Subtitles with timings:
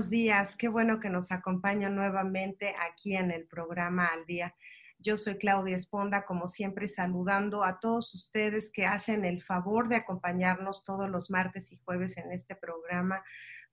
[0.00, 0.56] buenos días.
[0.56, 4.54] Qué bueno que nos acompaña nuevamente aquí en el programa Al día.
[4.98, 9.96] Yo soy Claudia Esponda, como siempre saludando a todos ustedes que hacen el favor de
[9.96, 13.22] acompañarnos todos los martes y jueves en este programa,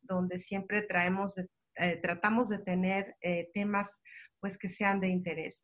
[0.02, 4.02] donde siempre eh, tratamos de tener eh, temas
[4.42, 5.64] pues que sean de interés.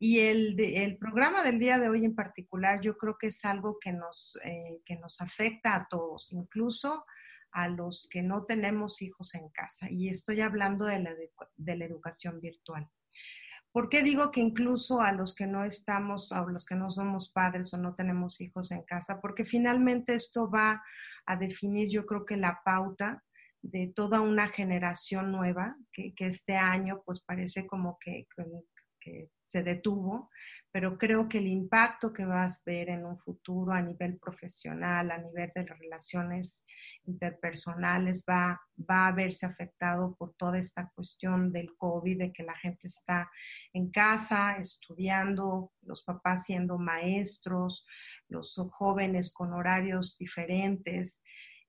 [0.00, 3.78] Y el, el, programa del día de hoy en particular yo creo que es algo
[3.78, 7.04] que nos, eh, que nos afecta a todos, incluso
[7.52, 9.88] a los que no tenemos hijos en casa.
[9.90, 11.14] Y estoy hablando de la,
[11.56, 12.88] de la educación virtual.
[13.72, 17.30] ¿Por qué digo que incluso a los que no estamos, a los que no somos
[17.30, 19.20] padres o no tenemos hijos en casa?
[19.20, 20.82] Porque finalmente esto va
[21.26, 23.22] a definir, yo creo que la pauta
[23.62, 28.26] de toda una generación nueva que, este año pues parece como que
[29.50, 30.30] se detuvo,
[30.72, 35.10] pero creo que el impacto que vas a ver en un futuro a nivel profesional,
[35.10, 36.64] a nivel de relaciones
[37.04, 42.56] interpersonales, va, va a verse afectado por toda esta cuestión del COVID, de que la
[42.56, 43.28] gente está
[43.72, 47.84] en casa estudiando, los papás siendo maestros,
[48.28, 51.20] los jóvenes con horarios diferentes.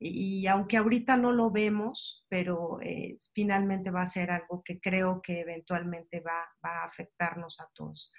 [0.04, 5.22] Y, aunque ahorita no lo vemos, pero eh, finalmente va a ser algo que creo
[5.22, 8.12] que eventualmente va, va a afectarnos a todos.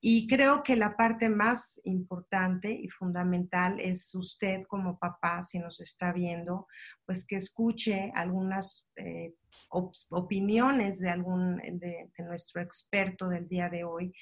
[0.00, 5.80] Y creo que la parte más importante y fundamental es usted como papá, si nos
[5.80, 6.68] está viendo,
[7.04, 9.34] pues que escuche algunas eh,
[9.70, 14.12] op opiniones de, algún, de, de nuestro experto del día de hoy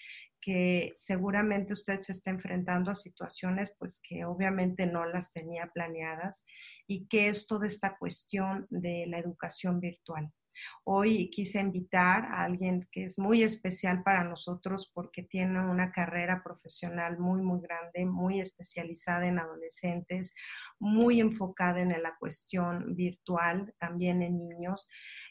[0.46, 6.46] que seguramente usted se está enfrentando a situaciones pues que obviamente no las tenía planeadas
[6.86, 10.32] y que es toda esta cuestión de la educación virtual.
[10.84, 16.42] Hoy quise invitar a alguien que es muy especial para nosotros porque tiene una carrera
[16.42, 20.34] profesional muy, muy grande, muy especializada en adolescentes,
[20.78, 24.88] muy enfocada en la cuestión virtual, también en niños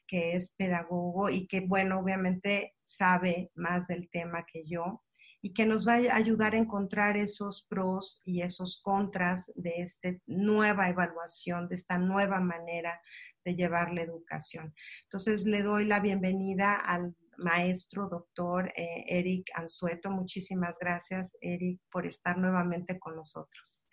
[0.08, 5.04] que es pedagogo y que, bueno, obviamente sabe más del tema que yo
[5.42, 10.10] y que nos va a ayudar a encontrar esos pros y esos contras de esta
[10.26, 13.00] nueva evaluación, de esta nueva manera
[13.46, 14.74] de llevar la educación.
[15.04, 20.10] Entonces, le doy la bienvenida al maestro doctor eh, Eric Anzueto.
[20.10, 23.84] Muchísimas gracias, Eric, por estar nuevamente con nosotros.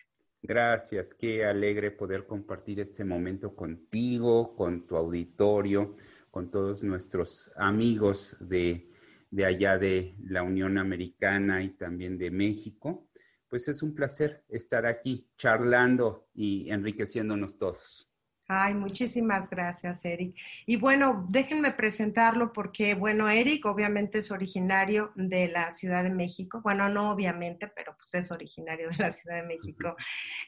[0.41, 5.95] Gracias, qué alegre poder compartir este momento contigo, con tu auditorio,
[6.31, 8.89] con todos nuestros amigos de
[9.33, 13.09] de allá de la Unión Americana y también de México,
[13.49, 18.12] pues es un placer estar aquí charlando y enriqueciéndonos todos.
[18.55, 20.35] Ay, muchísimas gracias, Eric.
[20.67, 26.61] Y bueno, déjenme presentarlo porque, bueno, Eric obviamente es originario de la Ciudad de México.
[26.63, 29.95] Bueno, no obviamente, pero pues es originario de la Ciudad de México.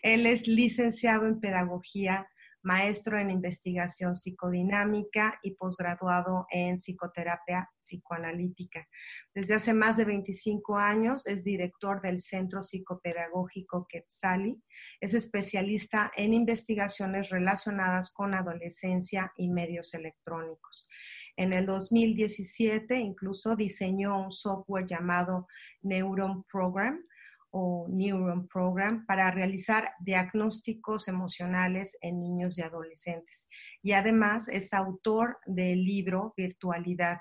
[0.04, 2.28] Él es licenciado en Pedagogía
[2.66, 8.88] maestro en investigación psicodinámica y posgraduado en psicoterapia psicoanalítica.
[9.36, 14.60] Desde hace más de 25 años es director del Centro Psicopedagógico Quetzali.
[15.00, 20.90] Es especialista en investigaciones relacionadas con adolescencia y medios electrónicos.
[21.38, 25.48] En el 2017 incluso diseñó un software llamado
[25.84, 27.00] Neuron Program,
[27.58, 33.48] o Neuron Program para realizar diagnósticos emocionales en niños y adolescentes.
[33.82, 37.20] Y además es autor del libro Virtualidad,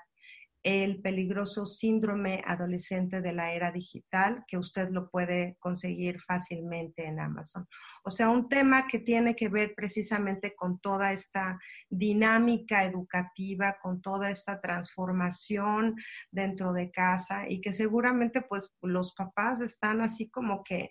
[0.65, 7.19] el peligroso síndrome adolescente de la era digital, que usted lo puede conseguir fácilmente en
[7.19, 7.67] Amazon.
[8.03, 14.01] O sea, un tema que tiene que ver precisamente con toda esta dinámica educativa, con
[14.01, 15.97] toda esta transformación
[16.31, 20.89] dentro de casa y que seguramente pues los papás están así como que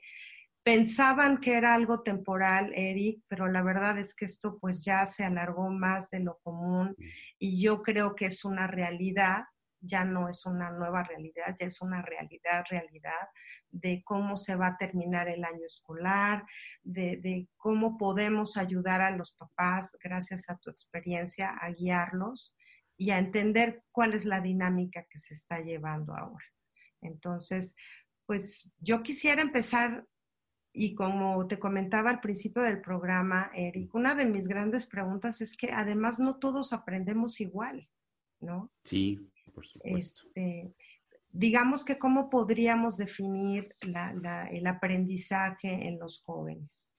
[0.62, 5.24] pensaban que era algo temporal, Eric, pero la verdad es que esto pues ya se
[5.24, 6.94] alargó más de lo común
[7.40, 9.42] y yo creo que es una realidad
[9.84, 13.28] ya no es una nueva realidad, ya es una realidad, realidad
[13.70, 16.44] de cómo se va a terminar el año escolar,
[16.82, 22.54] de, cómo podemos ayudar a los papás, gracias a tu experiencia, a guiarlos
[22.96, 26.44] y a entender cuál es la dinámica que se está llevando ahora.
[27.02, 27.74] Entonces,
[28.26, 30.06] pues yo quisiera empezar
[30.72, 35.56] y como te comentaba al principio del programa, Eric, una de mis grandes preguntas es
[35.56, 37.88] que además no todos aprendemos igual,
[38.40, 38.72] ¿no?
[38.82, 39.30] Sí,
[39.82, 40.74] este,
[41.30, 46.94] digamos que cómo podríamos definir el aprendizaje en los jóvenes.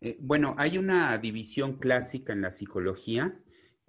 [0.00, 3.38] Eh, bueno, hay una división clásica en la psicología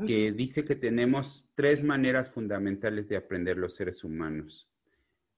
[0.06, 4.68] que dice que tenemos tres maneras fundamentales de aprender los seres humanos.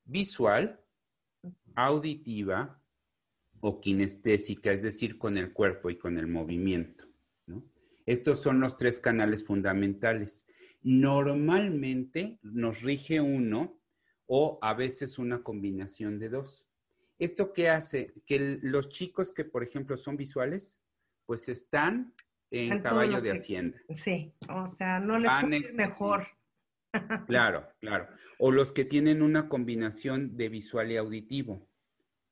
[0.05, 0.79] Visual,
[1.75, 2.81] auditiva
[3.59, 7.05] o kinestésica, es decir, con el cuerpo y con el movimiento.
[8.05, 10.47] Estos son los tres canales fundamentales.
[10.83, 13.79] Normalmente nos rige uno
[14.25, 16.67] o a veces una combinación de dos.
[17.19, 18.13] ¿Esto qué hace?
[18.25, 20.81] Que los chicos que, por ejemplo, son visuales,
[21.25, 22.13] pues están
[22.51, 23.79] en, caballo de hacienda.
[23.95, 26.27] Sí, o sea, no les puede mejor.
[27.27, 28.07] Claro, claro.
[28.37, 31.59] O los que tienen una combinación de visual y auditivo.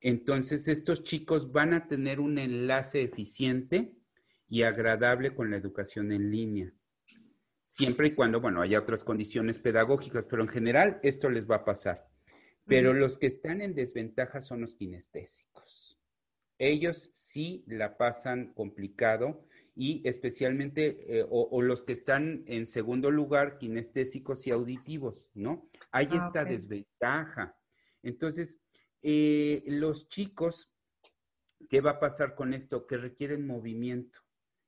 [0.02, 3.96] Entonces, estos chicos van a tener un enlace eficiente
[4.48, 6.74] y agradable con la educación en línea.
[7.72, 11.64] Siempre y cuando, bueno, haya otras condiciones pedagógicas, pero en general esto les va a
[11.64, 12.06] pasar.
[12.66, 15.98] Pero los que están en desventaja son los kinestésicos.
[16.58, 23.58] Ellos sí la pasan complicado y especialmente, eh, o, los que están en segundo lugar,
[23.58, 25.70] kinestésicos y auditivos, ¿no?
[25.94, 27.58] Hay ah, esta desventaja.
[28.04, 28.60] Entonces,
[29.02, 30.74] eh, los chicos,
[31.70, 32.86] ¿qué va a pasar con esto?
[32.86, 34.20] Que requieren movimiento.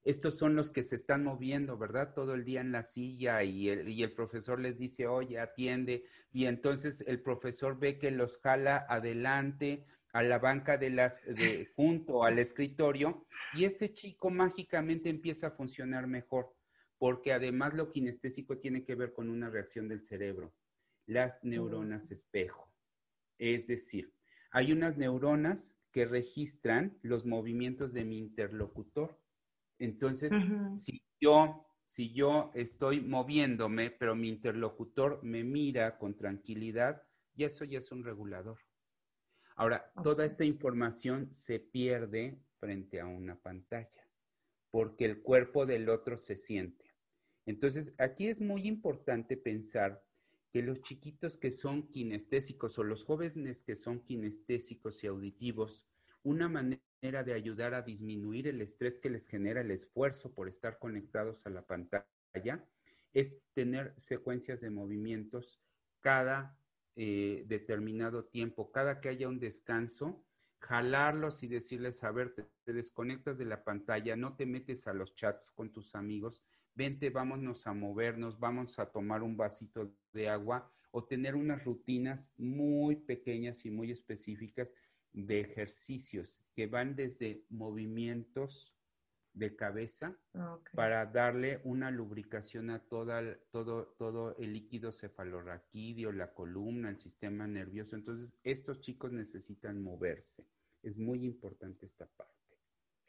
[0.03, 2.13] Estos son los que se están moviendo, ¿verdad?
[2.13, 6.03] Todo el día en la silla y el, y el profesor les dice, oye, atiende.
[6.31, 11.71] Y entonces el profesor ve que los jala adelante a la banca de las, de,
[11.75, 16.55] junto al escritorio y ese chico mágicamente empieza a funcionar mejor,
[16.97, 20.53] porque además lo kinestésico tiene que ver con una reacción del cerebro,
[21.07, 22.71] las neuronas espejo.
[23.39, 24.13] Es decir,
[24.51, 29.19] hay unas neuronas que registran los movimientos de mi interlocutor.
[29.79, 30.31] Entonces,
[30.75, 37.03] si yo si yo estoy moviéndome, pero mi interlocutor me mira con tranquilidad,
[37.35, 38.59] ya eso ya es un regulador.
[39.55, 44.09] Ahora, toda esta información se pierde frente a una pantalla,
[44.71, 46.95] porque el cuerpo del otro se siente.
[47.45, 50.03] Entonces, aquí es muy importante pensar
[50.51, 55.85] que los chiquitos que son kinestésicos o los jóvenes que son kinestésicos y auditivos,
[56.23, 56.81] una manera
[57.11, 61.49] de ayudar a disminuir el estrés que les genera el esfuerzo por estar conectados a
[61.49, 62.65] la pantalla
[63.13, 65.59] es tener secuencias de movimientos
[65.99, 66.57] cada
[66.95, 70.23] eh, determinado tiempo, cada que haya un descanso,
[70.59, 75.13] jalarlos y decirles, a ver, te, desconectas de la pantalla, no te metes a los
[75.13, 76.41] chats con tus amigos,
[76.73, 82.33] vente, vámonos a movernos, vamos a tomar un vasito de agua o tener unas rutinas
[82.37, 84.73] muy pequeñas y muy específicas
[85.13, 88.75] de ejercicios que van desde movimientos
[89.33, 90.15] de cabeza
[90.73, 97.47] para darle una lubricación a toda, todo, todo el líquido cefalorraquídeo, la columna, el sistema
[97.47, 97.95] nervioso.
[97.95, 100.45] Entonces, estos chicos necesitan moverse.
[100.83, 102.32] Es muy importante esta parte.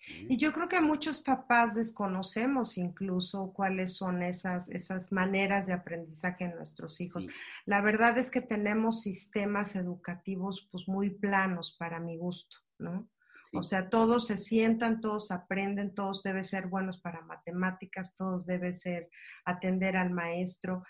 [0.07, 6.45] Y yo creo que muchos papás desconocemos incluso cuáles son esas, esas maneras de aprendizaje
[6.45, 7.27] en nuestros hijos.
[7.65, 13.09] La verdad es que tenemos sistemas educativos pues muy planos para mi gusto, ¿no?
[13.53, 18.75] O sea, todos se sientan, todos aprenden, todos deben ser buenos para matemáticas, todos deben
[18.75, 19.09] ser
[19.45, 20.83] atender al maestro.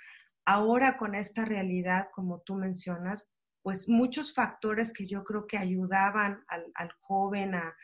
[0.47, 3.28] Ahora con esta realidad, como tú mencionas,
[3.62, 7.75] pues muchos factores que yo creo que ayudaban al, al joven a,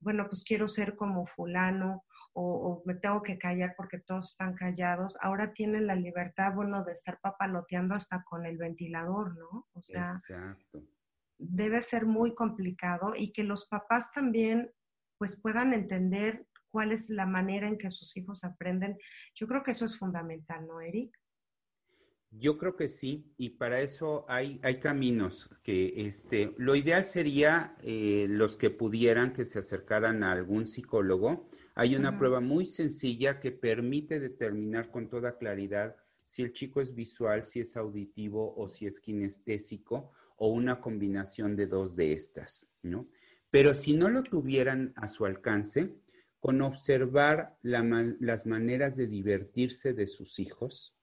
[0.00, 5.18] bueno, pues quiero ser como fulano o, me tengo que callar porque todos están callados,
[5.20, 9.66] ahora tienen la libertad, bueno, de estar papaloteando hasta con el ventilador, ¿no?
[9.72, 10.20] O sea,
[11.36, 14.70] debe ser muy complicado y que los papás también
[15.18, 18.96] pues puedan entender cuál es la manera en que sus hijos aprenden.
[19.34, 21.17] Yo creo que eso es fundamental, ¿no, Eric?
[22.30, 27.74] Yo creo que sí, y para eso hay, hay caminos que este, lo ideal sería
[27.82, 31.48] eh, los que pudieran que se acercaran a algún psicólogo.
[31.74, 36.94] Hay una prueba muy sencilla que permite determinar con toda claridad si el chico es
[36.94, 42.68] visual, si es auditivo o si es kinestésico o una combinación de dos de estas,
[42.82, 43.06] ¿no?
[43.50, 45.94] Pero si no lo tuvieran a su alcance,
[46.40, 50.94] con observar las maneras de divertirse de sus hijos,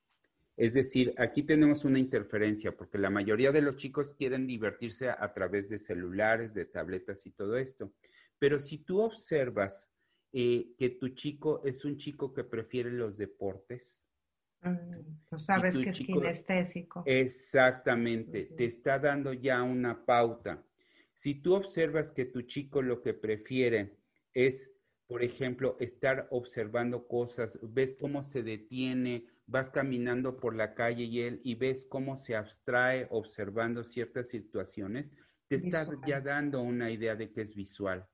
[0.57, 5.33] es decir, aquí tenemos una interferencia porque la mayoría de los chicos quieren divertirse a,
[5.33, 7.91] través de celulares, de tabletas y todo esto.
[8.39, 9.91] Pero si tú observas
[10.31, 14.07] eh, que tu chico es un chico que prefiere los deportes,
[14.61, 17.03] mm, sabes que es kinestésico.
[17.05, 20.63] Exactamente, te está dando ya una pauta.
[21.13, 23.97] Si tú observas que tu chico lo que prefiere
[24.33, 24.71] es,
[25.07, 31.21] por ejemplo, estar observando cosas, ves cómo se detiene, vas caminando por la calle y
[31.21, 35.13] él y ves cómo se abstrae observando ciertas situaciones,
[35.47, 38.07] te estás ya dando una idea de que es visual.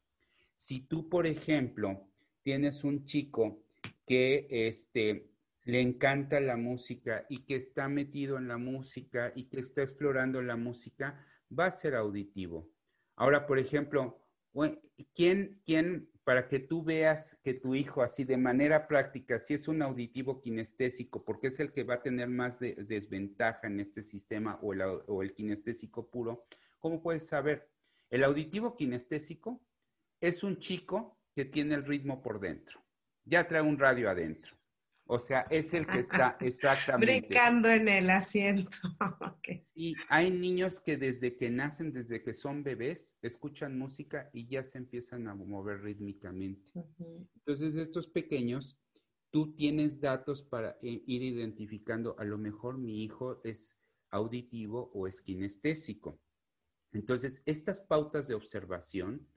[0.56, 2.08] Si tú, por ejemplo,
[2.44, 3.64] tienes un chico
[4.06, 5.32] que este,
[5.64, 10.42] le encanta la música y que está metido en la música y que está explorando
[10.42, 11.26] la música,
[11.58, 12.70] va a ser auditivo.
[13.16, 14.22] Ahora, por ejemplo,
[15.14, 19.68] ¿quién, quién, para que tú veas que tu hijo así de manera práctica, si es
[19.68, 24.60] un auditivo kinestésico, porque es el que va a tener más desventaja en este sistema
[24.62, 26.46] o el, o el kinestésico puro,
[26.80, 27.70] ¿cómo puedes saber?
[28.10, 29.62] El auditivo kinestésico
[30.20, 32.82] es un chico que tiene el ritmo por dentro.
[33.26, 34.61] Ya trae un radio adentro.
[35.14, 37.28] O sea, es el que está exactamente.
[37.28, 38.78] Brincando en el asiento.
[39.76, 44.64] Y hay niños que desde que nacen, desde que son bebés, escuchan música y ya
[44.64, 46.62] se empiezan a mover rítmicamente.
[47.36, 48.80] Entonces, estos pequeños,
[49.32, 53.78] tú tienes datos para ir identificando, a lo mejor mi hijo es
[54.12, 56.22] auditivo o es kinestésico.
[56.94, 59.28] Entonces, estas pautas de observación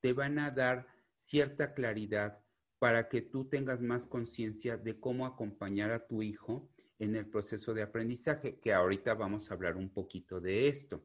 [0.00, 2.42] te van a dar cierta claridad
[2.80, 6.66] para que tú tengas más conciencia de cómo acompañar a tu hijo
[6.98, 11.04] en el proceso de aprendizaje, que ahorita vamos a hablar un poquito de esto.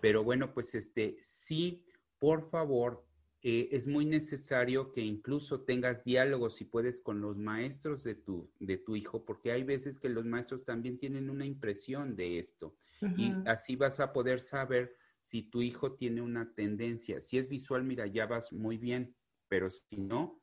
[0.00, 1.84] Pero bueno, pues este, sí,
[2.20, 3.04] por favor,
[3.42, 8.48] eh, es muy necesario que incluso tengas diálogos, si puedes, con los maestros de tu,
[8.60, 12.76] de tu hijo, porque hay veces que los maestros también tienen una impresión de esto.
[13.16, 17.20] Y así vas a poder saber si tu hijo tiene una tendencia.
[17.20, 19.16] Si es visual, mira, ya vas muy bien,
[19.48, 20.40] pero si no,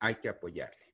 [0.00, 0.86] hay que apoyarle.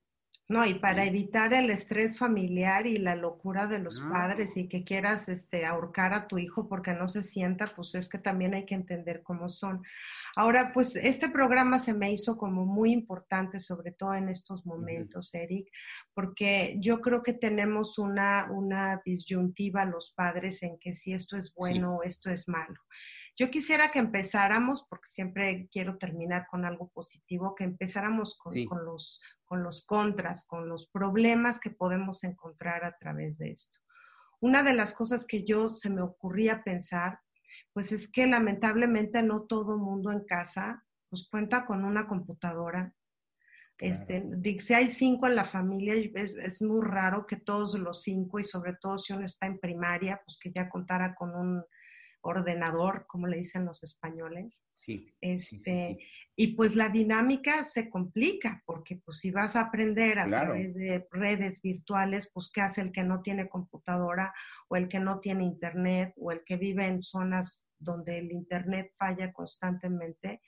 [0.48, 4.84] No, y para evitar el estrés familiar y la locura de los padres y que
[4.84, 8.66] quieras este, ahorcar a tu hijo porque no se sienta, pues es que también hay
[8.66, 9.82] que entender cómo son.
[10.36, 15.34] Ahora, pues este programa se me hizo como muy importante, sobre todo en estos momentos,
[15.34, 15.70] Eric,
[16.12, 21.54] porque yo creo que tenemos una, una disyuntiva los padres en que si esto es
[21.54, 22.80] bueno o esto es malo.
[23.38, 29.22] Yo quisiera que empezáramos, porque siempre quiero terminar con algo positivo, que empezáramos con, los,
[29.44, 33.78] con los contras, con los problemas que podemos encontrar a través de esto.
[34.40, 37.20] Una de las cosas que yo se me ocurría pensar,
[37.72, 42.94] pues es que lamentablemente no todo mundo en casa pues cuenta con una computadora.
[43.78, 44.24] Este,
[44.60, 48.44] si hay cinco en la familia, es, es, muy raro que todos los cinco, y
[48.44, 51.64] sobre todo si uno está en primaria, pues que ya contara con un,
[52.22, 54.64] ordenador, como le dicen los españoles.
[54.74, 55.14] Sí.
[55.20, 55.98] Este,
[56.34, 61.06] Y pues la dinámica se complica, porque pues si vas a aprender a través de
[61.10, 64.32] redes virtuales, pues ¿qué hace el que no tiene computadora
[64.68, 68.92] o el que no tiene internet o el que vive en zonas donde el internet
[68.96, 70.40] falla constantemente?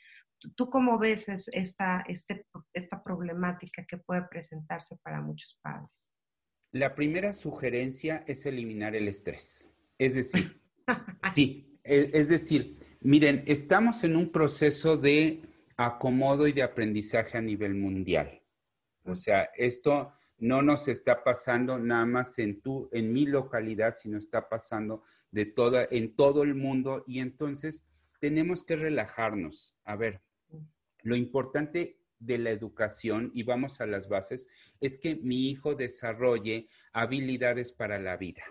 [0.57, 6.13] ¿Tú cómo ves esta, este, esta problemática que puede presentarse para muchos padres?
[6.73, 9.65] La primera sugerencia es eliminar el estrés.
[9.97, 10.57] Es decir,
[11.35, 15.43] Sí, e, es decir, miren, estamos en un proceso de
[15.77, 18.41] acomodo y de aprendizaje a nivel mundial.
[19.05, 24.19] O sea, esto no nos está pasando nada más en tu, en mi localidad, sino
[24.19, 27.05] está pasando de toda, en todo el mundo.
[27.07, 27.87] Y entonces
[28.21, 29.77] tenemos que relajarnos.
[29.85, 30.23] A ver,
[31.03, 34.49] lo importante de la educación, y vamos a las bases,
[34.81, 38.43] es que mi hijo desarrolle habilidades para la vida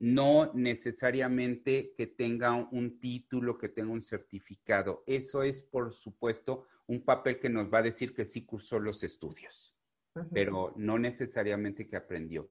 [0.00, 5.04] no necesariamente que tenga un título, que tenga un certificado.
[5.06, 9.04] Eso es, por supuesto, un papel que nos va a decir que sí cursó los
[9.04, 9.76] estudios,
[10.32, 12.50] pero no necesariamente que aprendió.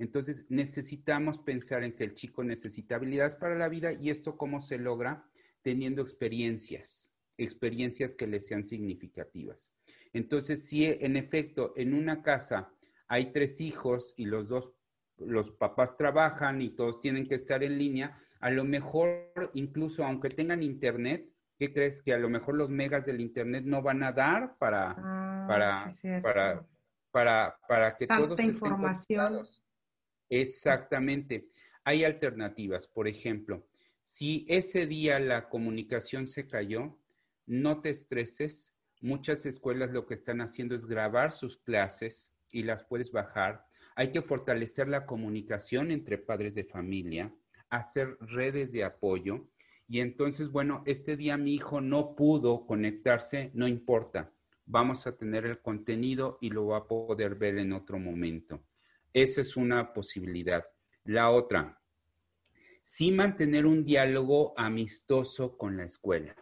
[0.00, 4.60] Entonces, necesitamos pensar en que el chico necesita habilidades para la vida y esto cómo
[4.60, 5.24] se logra
[5.62, 9.72] teniendo experiencias, experiencias que le sean significativas.
[10.12, 12.74] Entonces, si en efecto en una casa
[13.06, 14.72] hay tres hijos y los dos
[15.26, 20.28] los papás trabajan y todos tienen que estar en línea, a lo mejor incluso aunque
[20.28, 22.02] tengan internet, ¿qué crees?
[22.02, 25.88] Que a lo mejor los megas del internet no van a dar para, ah, para,
[26.22, 26.66] para,
[27.10, 29.44] para, para, que todos estén información.
[30.28, 31.48] Exactamente.
[31.84, 32.88] Hay alternativas.
[32.88, 33.66] Por ejemplo,
[34.02, 36.98] si ese día la comunicación se cayó,
[37.46, 38.74] no te estreses.
[39.00, 44.10] Muchas escuelas lo que están haciendo es grabar sus clases y las puedes bajar hay
[44.10, 47.34] que fortalecer la comunicación entre padres de familia,
[47.70, 49.48] hacer redes de apoyo.
[49.88, 54.30] Y entonces, bueno, este día mi hijo no pudo conectarse, no importa.
[54.64, 58.60] Vamos a tener el contenido y lo va a poder ver en otro momento.
[59.12, 60.64] Esa es una posibilidad.
[61.04, 61.78] La otra,
[62.82, 66.34] sí mantener un diálogo amistoso con la escuela.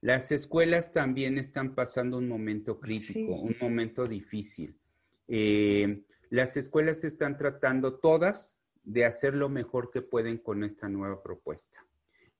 [0.00, 4.78] Las escuelas también están pasando un momento crítico, un momento difícil.
[5.26, 11.22] Eh, las escuelas están tratando todas de hacer lo mejor que pueden con esta nueva
[11.22, 11.84] propuesta.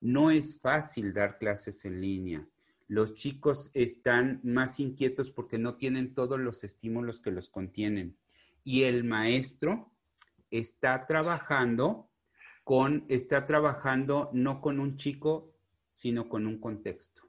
[0.01, 2.47] No es fácil dar clases en línea.
[2.89, 8.15] Los chicos están más inquietos porque no tienen todos los estímulos que los contienen.
[8.65, 9.91] Y el maestro
[10.51, 12.09] está trabajando
[12.63, 15.53] con, está trabajando no con un chico,
[15.95, 17.23] sino con un contexto.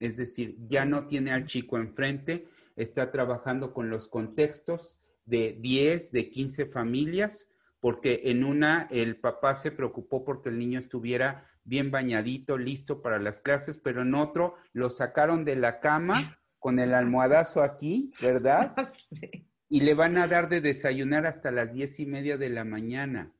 [0.00, 6.12] Es decir, ya no tiene al chico enfrente, está trabajando con los contextos de 10,
[6.12, 7.48] de 15 familias,
[7.80, 13.18] porque en una el papá se preocupó porque el niño estuviera bien bañadito, listo para
[13.18, 18.74] las clases, pero en otro lo sacaron de la cama con el almohadazo aquí, ¿verdad?
[19.72, 23.30] Y le van a dar de desayunar hasta las diez y media de la mañana.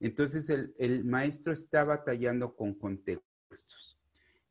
[0.00, 3.98] Entonces el, el maestro está batallando con contextos.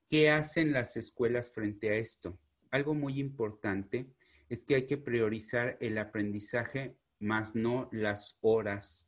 [0.10, 2.40] ¿Qué hacen las escuelas frente a esto?
[2.72, 4.08] Algo muy importante
[4.50, 9.08] es que hay que priorizar el aprendizaje más no las horas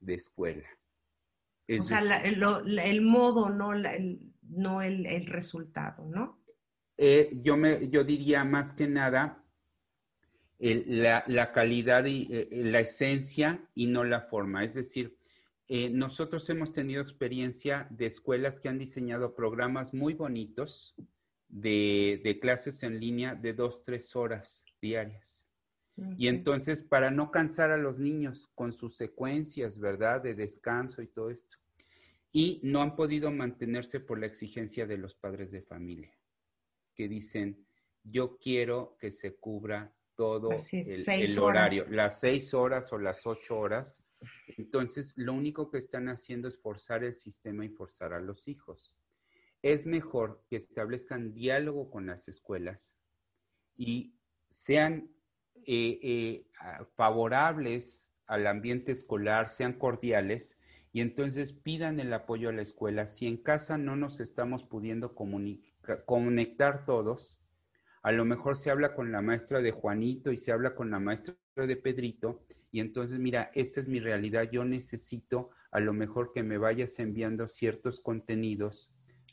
[0.00, 0.68] de escuela.
[1.68, 6.40] o sea, el modo, no, el, no el, resultado, ¿no?
[6.96, 9.42] Eh, yo, me, yo diría más que nada
[10.58, 14.64] la, calidad y eh, la esencia y no la forma.
[14.64, 15.16] Es decir,
[15.68, 20.94] eh, nosotros hemos tenido experiencia de escuelas que han diseñado programas muy bonitos
[21.52, 25.46] de, de clases en línea de dos, tres horas diarias.
[26.16, 30.22] Y entonces, para no cansar a los niños con sus secuencias, ¿verdad?
[30.22, 31.58] De descanso y todo esto.
[32.32, 36.16] Y no han podido mantenerse por la exigencia de los padres de familia,
[36.94, 37.66] que dicen,
[38.02, 44.02] yo quiero que se cubra todo el, horario, las seis horas o las ocho horas.
[44.56, 48.96] Entonces, lo único que están haciendo es forzar el sistema y forzar a los hijos.
[49.62, 52.98] Es mejor que establezcan diálogo con las escuelas
[53.76, 54.14] y
[54.48, 55.08] sean
[55.66, 56.46] eh, eh,
[56.96, 60.58] favorables al ambiente escolar, sean cordiales
[60.92, 63.06] y entonces pidan el apoyo a la escuela.
[63.06, 65.14] Si en casa no nos estamos pudiendo
[66.06, 67.38] conectar todos,
[68.02, 70.98] a lo mejor se habla con la maestra de Juanito y se habla con la
[70.98, 72.40] maestra de Pedrito
[72.72, 76.98] y entonces mira, esta es mi realidad, yo necesito a lo mejor que me vayas
[76.98, 78.88] enviando ciertos contenidos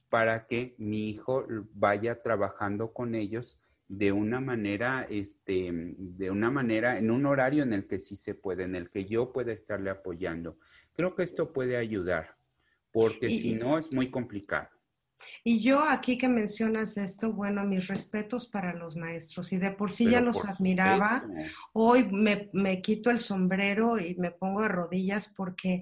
[0.10, 6.98] para que mi hijo vaya trabajando con ellos de una manera, este, de una manera,
[6.98, 9.90] en un horario en el que sí se puede, en el que yo pueda estarle
[9.90, 10.56] apoyando.
[10.96, 12.30] Creo que esto puede ayudar,
[12.92, 14.70] porque si no es muy complicado.
[15.44, 19.92] Y yo aquí que mencionas esto, bueno, mis respetos para los maestros y de por
[19.92, 21.26] sí ya los admiraba.
[21.74, 25.82] Hoy me, me, quito el sombrero y me pongo de rodillas porque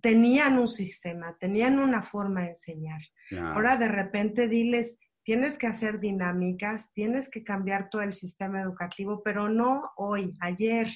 [0.00, 3.00] tenían un sistema, tenían una forma de enseñar.
[3.36, 9.22] Ahora de repente diles, tienes que hacer dinámicas, tienes que cambiar todo el sistema educativo,
[9.22, 10.88] pero no hoy, ayer.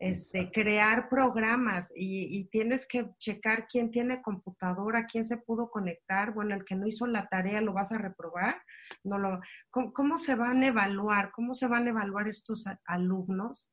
[0.00, 6.34] Este, crear programas y, tienes que checar quién tiene computadora, quién se pudo conectar.
[6.34, 8.60] Bueno, el que no hizo la tarea lo vas a reprobar.
[9.02, 11.30] No lo, ¿cómo, se van a evaluar?
[11.30, 13.72] ¿Cómo se van a evaluar estos alumnos?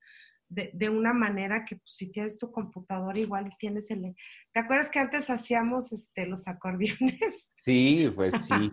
[0.51, 4.15] De, una manera que pues, si tienes tu computadora igual tienes el...
[4.53, 7.47] ¿Te acuerdas que antes hacíamos este, los acordeones?
[7.63, 8.71] Sí, pues sí.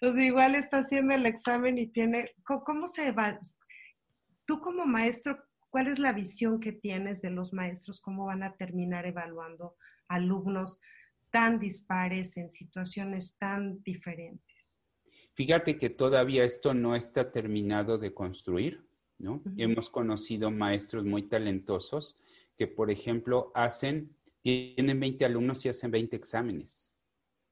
[0.00, 2.32] pues igual está haciendo el examen y tiene...
[2.42, 3.38] ¿Cómo, se va?
[4.44, 5.38] Tú como maestro,
[5.70, 8.00] ¿cuál es la visión que tienes de los maestros?
[8.00, 9.76] ¿Cómo van a terminar evaluando
[10.08, 10.80] alumnos
[11.30, 14.92] tan dispares en situaciones tan diferentes?
[15.34, 18.84] Fíjate que todavía esto no está terminado de construir
[19.18, 19.42] ¿no?
[19.56, 22.16] Hemos conocido maestros muy talentosos
[22.56, 24.10] que, por ejemplo, hacen,
[24.42, 26.92] tienen 20 alumnos y hacen 20 exámenes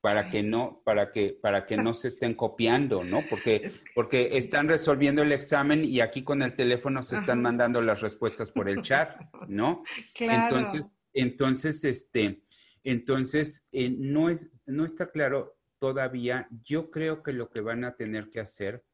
[0.06, 3.24] para que no, para que, para que no se estén copiando, ¿no?
[3.28, 8.02] Porque, porque están resolviendo el examen y aquí con el teléfono se están mandando las
[8.02, 9.82] respuestas por el chat, ¿no?
[10.14, 12.42] Entonces, entonces, este,
[12.84, 16.46] entonces, eh, no, es, no está claro todavía.
[16.62, 18.84] Yo creo que lo que van a tener que hacer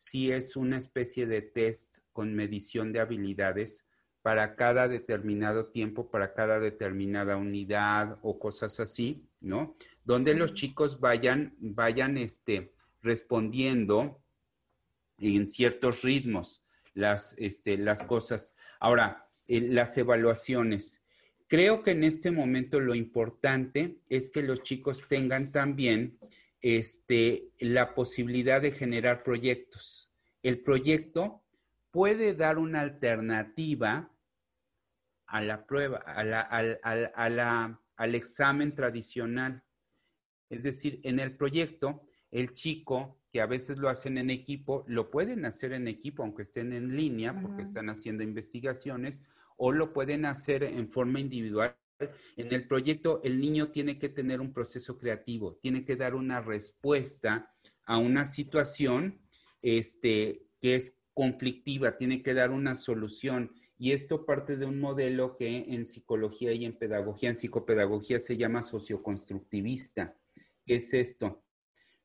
[0.00, 3.86] si es una especie de test con medición de habilidades
[4.22, 9.74] para cada determinado tiempo, para cada determinada unidad o cosas así, ¿no?
[10.02, 14.18] Donde los chicos vayan, vayan este, respondiendo
[15.18, 18.54] en ciertos ritmos las, este, las cosas.
[18.80, 21.02] Ahora, eh, las evaluaciones.
[21.46, 26.18] Creo que en este momento lo importante es que los chicos tengan también
[26.62, 30.08] este, la posibilidad de generar proyectos.
[30.42, 31.42] El proyecto
[31.90, 34.10] puede dar una alternativa
[35.26, 39.62] a la prueba, al examen tradicional.
[40.48, 45.08] Es decir, en el proyecto, el chico, que a veces lo hacen en equipo, lo
[45.08, 49.22] pueden hacer en equipo, aunque estén en línea, porque están haciendo investigaciones,
[49.56, 51.76] o lo pueden hacer en forma individual
[52.36, 56.40] en el proyecto el niño tiene que tener un proceso creativo, tiene que dar una
[56.40, 57.50] respuesta
[57.84, 59.18] a una situación
[59.62, 63.50] este, que es conflictiva, tiene que dar una solución.
[63.78, 68.36] Y esto parte de un modelo que en psicología y en pedagogía, en psicopedagogía se
[68.36, 70.14] llama socioconstructivista.
[70.66, 71.40] ¿Qué es esto?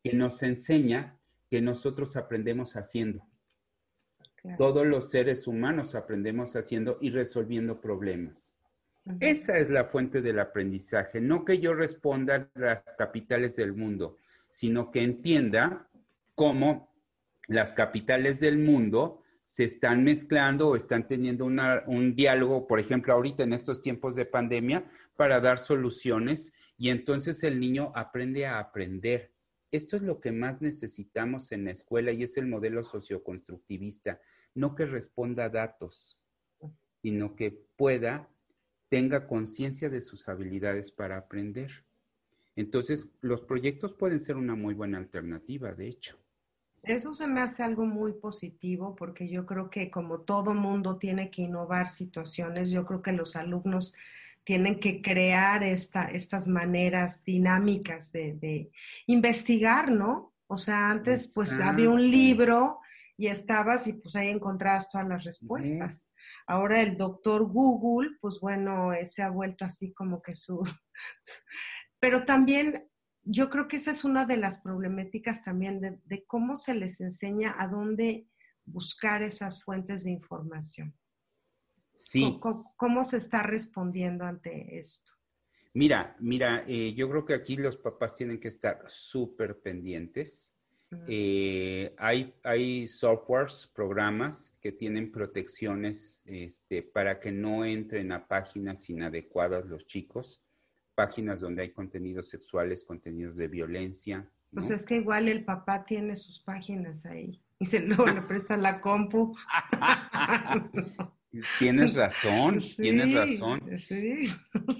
[0.03, 1.17] Que nos enseña
[1.49, 3.23] que nosotros aprendemos haciendo.
[4.57, 8.54] Todos los seres humanos aprendemos haciendo y resolviendo problemas.
[9.19, 14.17] Esa es la fuente del aprendizaje, no que yo responda a las capitales del mundo,
[14.51, 15.87] sino que entienda
[16.33, 16.89] cómo
[17.47, 23.43] las capitales del mundo se están mezclando o están teniendo un diálogo, por ejemplo, ahorita
[23.43, 24.83] en estos tiempos de pandemia,
[25.15, 29.29] para dar soluciones y entonces el niño aprende a aprender.
[29.71, 34.19] Esto es lo que más necesitamos en la escuela y es el modelo socioconstructivista,
[34.55, 36.17] no que responda a datos,
[37.01, 38.27] sino que pueda,
[38.89, 41.71] tenga conciencia de sus habilidades para aprender.
[42.55, 46.17] Entonces, los proyectos pueden ser una muy buena alternativa, de hecho.
[46.83, 51.31] Eso se me hace algo muy positivo porque yo creo que como todo mundo tiene
[51.31, 53.95] que innovar situaciones, yo creo que los alumnos
[54.43, 58.69] tienen que crear esta, estas maneras dinámicas de,
[59.07, 60.33] investigar, ¿no?
[60.47, 62.79] O sea, antes pues había un libro
[63.17, 66.07] y estabas y pues ahí encontrabas todas las respuestas.
[66.47, 70.61] Ahora el doctor Google, pues bueno, se ha vuelto así como que su...
[71.99, 72.87] Pero también
[73.25, 77.55] yo creo que esa es una de las problemáticas también de, cómo se les enseña
[77.57, 78.27] a dónde
[78.65, 80.95] buscar esas fuentes de información.
[81.99, 82.39] Sí.
[82.77, 85.11] ¿Cómo, se está respondiendo ante esto?
[85.73, 90.54] Mira, mira, eh, yo creo que aquí los papás tienen que estar súper pendientes.
[91.07, 98.89] Eh, hay, hay softwares, programas que tienen protecciones este, para que no entren a páginas
[98.89, 100.41] inadecuadas los chicos
[100.95, 104.25] páginas donde hay contenidos sexuales, contenidos de violencia.
[104.53, 108.57] Pues es que igual el papá tiene sus páginas ahí y se luego le presta
[108.57, 109.35] la compu.
[111.59, 113.61] Tienes razón, tienes razón.
[113.77, 114.23] Sí,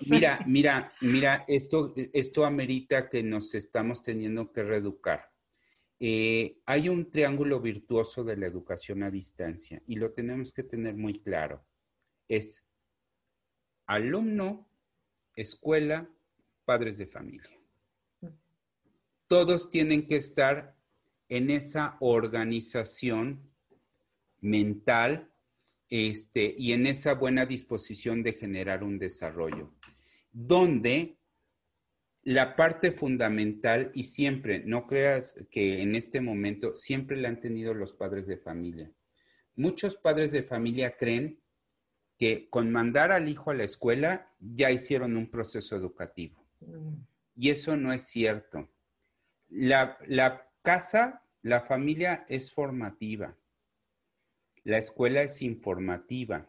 [0.07, 5.27] Mira, mira, mira, esto, esto amerita que nos estamos teniendo que reeducar.
[5.99, 10.95] Eh, hay un triángulo virtuoso de la educación a distancia y lo tenemos que tener
[10.95, 11.62] muy claro.
[12.27, 12.63] Es
[13.86, 14.65] alumno,
[15.36, 16.08] escuela,
[16.65, 17.49] padres de familia.
[19.27, 20.73] Todos tienen que estar
[21.29, 23.39] en esa organización
[24.41, 25.27] mental
[25.89, 29.69] este, y en esa buena disposición de generar un desarrollo,
[30.34, 31.15] donde
[32.25, 37.75] la parte fundamental, y siempre, no creas que en este momento, siempre la han tenido
[37.75, 38.89] los padres de familia.
[39.55, 41.38] Muchos padres de familia creen
[42.17, 46.35] que con mandar al hijo a la escuela ya hicieron un proceso educativo.
[46.61, 46.95] Mm.
[47.35, 48.67] Y eso no es cierto.
[49.49, 53.35] La, la casa, la familia es formativa.
[54.63, 56.47] La escuela es informativa.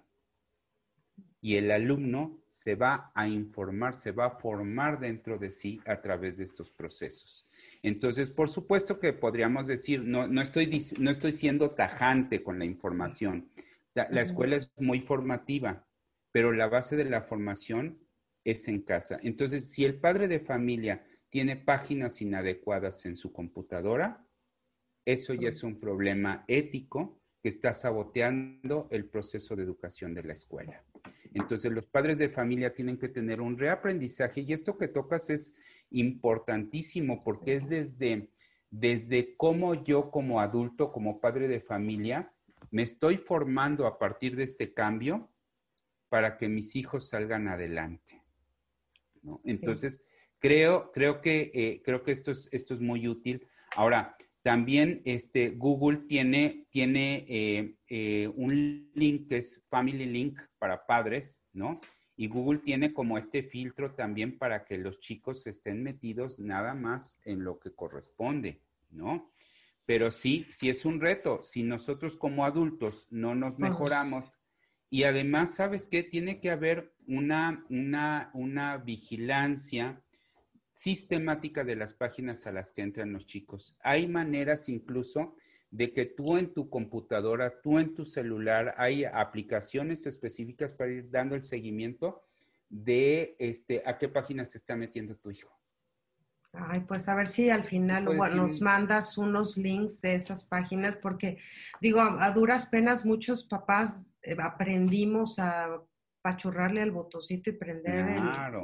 [1.47, 6.01] Y el alumno se va a informar, se va a formar dentro de sí a
[6.01, 7.47] través de estos procesos.
[7.85, 12.65] Entonces, por supuesto que podríamos decir, no, no, estoy, no estoy siendo tajante con la
[12.65, 13.49] información,
[13.95, 15.85] la, escuela es muy formativa,
[16.33, 17.97] pero la base de la formación
[18.45, 19.21] es en casa.
[19.23, 24.19] Entonces, si el padre de familia tiene páginas inadecuadas en su computadora,
[25.05, 30.33] eso ya es un problema ético que está saboteando el proceso de educación de la
[30.33, 30.83] escuela.
[31.33, 35.55] Entonces, los padres de familia tienen que tener un reaprendizaje y esto que tocas es
[35.93, 38.27] importantísimo porque es desde,
[38.73, 42.33] desde cómo yo como adulto, como padre de familia,
[42.73, 45.29] me estoy formando a partir de este cambio
[46.09, 48.21] para que mis hijos salgan adelante.
[49.45, 50.05] Entonces,
[50.41, 53.41] creo, creo, que, eh, creo que esto es, esto es muy útil.
[53.77, 60.87] Ahora, también este, Google tiene, tiene eh, eh, un link que es Family Link para
[60.87, 61.81] padres, ¿no?
[62.17, 67.21] Y Google tiene como este filtro también para que los chicos estén metidos nada más
[67.25, 68.61] en lo que corresponde,
[68.93, 69.27] ¿no?
[69.85, 71.43] Pero sí, sí es un reto.
[71.43, 74.39] Si nosotros como adultos no nos mejoramos
[74.89, 76.05] y además, ¿sabes qué?
[76.05, 80.01] Tiene que haber una, una, una vigilancia
[80.77, 83.75] sistemática de las páginas a las que entran los chicos.
[83.83, 85.35] Hay maneras incluso
[85.71, 91.11] de que tú en tu computadora, tú en tu celular, hay aplicaciones específicas para ir
[91.11, 92.21] dando el seguimiento
[92.69, 95.51] de este, a qué páginas se está metiendo tu hijo.
[96.53, 101.39] Ay, pues a ver si al final nos mandas unos links de esas páginas, porque
[101.81, 105.83] digo, a, duras penas muchos papás eh, aprendimos a
[106.23, 108.09] pachurrarle al botoncito y prender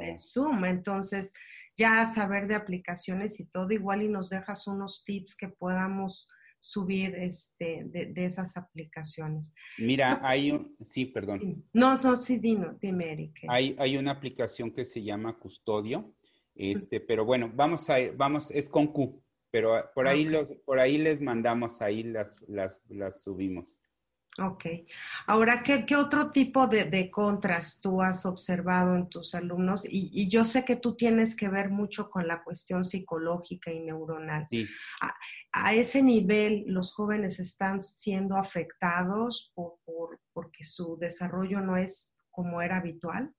[0.01, 0.65] el, Zoom.
[0.65, 1.33] Entonces,
[1.77, 6.29] ya saber de aplicaciones y todo, igual y nos dejas unos tips que podamos
[6.63, 9.53] subir este, de, esas aplicaciones.
[9.77, 11.65] Mira, hay un, sí, perdón.
[11.73, 13.41] No, no, sí, dino, dime, Eric.
[13.49, 16.07] Hay, hay una aplicación que se llama Custodio,
[16.55, 19.13] este, pero bueno, vamos a ir, vamos, es con Q.
[19.51, 23.79] pero ah, por ahí, los, por ahí les mandamos, ahí las, las, las subimos.
[24.39, 24.65] Ok.
[25.27, 29.85] Ahora, ¿qué, qué otro tipo de, de, contras tú has observado en tus alumnos?
[29.85, 33.81] Y, y, yo sé que tú tienes que ver mucho con la cuestión psicológica y
[33.81, 34.47] neuronal.
[34.49, 34.65] Sí.
[35.01, 35.15] A,
[35.51, 42.15] a, ese nivel, ¿los jóvenes están siendo afectados por, por, porque su desarrollo no es
[42.31, 43.31] como era habitual?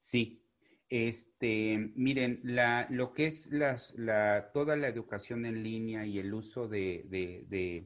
[0.00, 0.42] Sí.
[0.88, 6.34] Este, miren, la, lo que es las, la, toda la educación en línea y el
[6.34, 7.84] uso de, de, de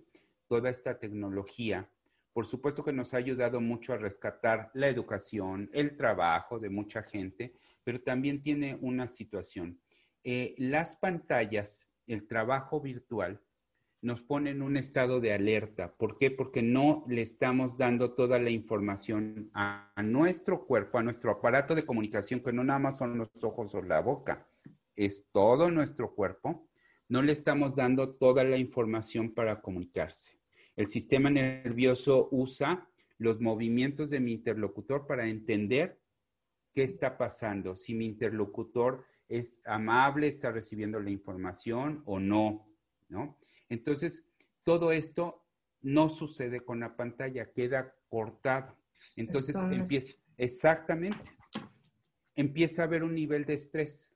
[0.49, 1.87] toda esta tecnología,
[2.35, 7.03] por supuesto que nos ha ayudado mucho a rescatar la educación, el trabajo de mucha
[7.03, 9.79] gente, pero también tiene una situación.
[10.25, 13.40] Eh, las pantallas, el trabajo virtual,
[14.03, 15.88] nos pone en un estado de alerta.
[15.97, 16.33] ¿Por qué?
[16.33, 21.77] Porque no le estamos dando toda la información a, a, nuestro cuerpo, a nuestro aparato
[21.77, 24.44] de comunicación, que no nada más son los ojos o la boca,
[24.97, 26.66] es todo nuestro cuerpo.
[27.09, 30.44] No le estamos dando toda la información para comunicarse.
[30.77, 35.99] El sistema nervioso usa los movimientos de mi interlocutor para entender
[36.73, 42.65] qué está pasando, si mi interlocutor es amable, está recibiendo la información o no,
[43.09, 43.37] ¿no?
[43.69, 44.29] Entonces,
[44.65, 45.45] todo esto
[45.81, 48.75] no sucede con la pantalla, queda cortado.
[49.17, 51.31] Entonces, empieza, exactamente,
[52.35, 54.13] empieza a haber un nivel de estrés.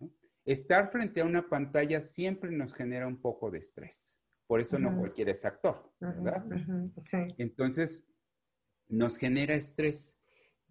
[0.00, 0.10] ¿no?
[0.44, 4.21] Estar frente a una pantalla siempre nos genera un poco de estrés.
[4.52, 4.82] Por eso uh -huh.
[4.82, 6.44] no cualquiera es actor, ¿verdad?
[7.06, 7.16] Sí.
[7.38, 8.04] Entonces,
[8.86, 10.18] nos genera estrés.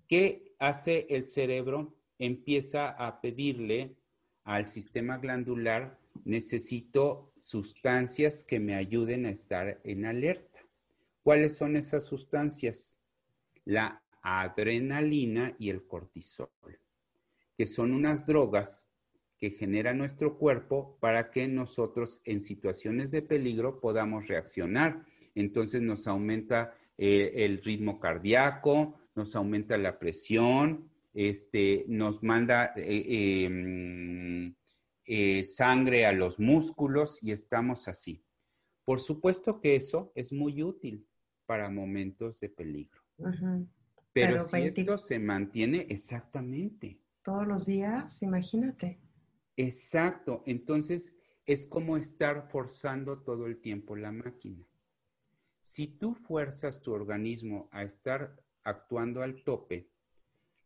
[0.08, 1.91] ¿Qué hace el cerebro?
[2.20, 3.96] Empieza a pedirle
[4.44, 10.60] al sistema glandular, necesito sustancias que me ayuden a estar en alerta.
[11.24, 12.96] ¿Cuáles son esas sustancias?
[13.65, 16.52] La adrenalina y el cortisol,
[17.58, 18.91] que son unas drogas
[19.42, 25.04] que genera nuestro cuerpo para que nosotros en situaciones de peligro podamos reaccionar.
[25.34, 30.84] Entonces nos aumenta eh, el ritmo cardíaco, nos aumenta la presión,
[31.16, 34.54] este, nos manda eh,
[35.08, 38.22] eh, sangre a los músculos y estamos así.
[38.86, 41.04] Por supuesto que eso es muy útil
[41.48, 43.02] para momentos de peligro.
[43.18, 43.68] Uh -huh.
[44.14, 44.82] Pero, Pero, si 20...
[44.82, 47.00] esto se mantiene exactamente.
[47.24, 49.00] Todos los días, imagínate.
[49.58, 51.14] Exacto, entonces
[51.46, 54.64] es como estar forzando todo el tiempo la máquina.
[55.62, 59.88] Si tú fuerzas tu organismo a estar actuando al tope,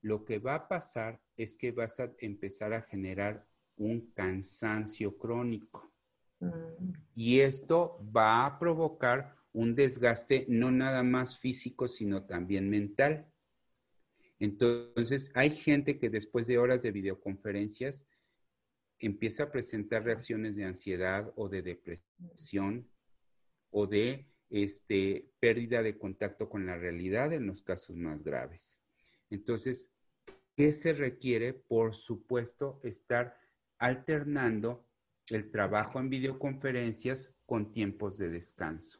[0.02, 3.43] lo que va a pasar es que vas a empezar a generar
[3.78, 5.89] un cansancio crónico.
[6.39, 6.93] Mm.
[7.15, 13.26] Y esto va a provocar un desgaste no nada más físico, sino también mental.
[14.39, 18.08] Entonces, hay gente que después de horas de videoconferencias
[18.99, 22.86] empieza a presentar reacciones de ansiedad o de depresión
[23.71, 28.79] o de este, pérdida de contacto con la realidad en los casos más graves.
[29.29, 29.89] Entonces,
[30.55, 31.53] ¿qué se requiere?
[31.53, 33.38] Por supuesto, estar
[33.77, 34.86] alternando
[35.29, 38.99] el trabajo en videoconferencias con tiempos de descanso.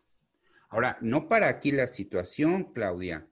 [0.70, 3.26] Ahora, no para aquí la situación, Claudia.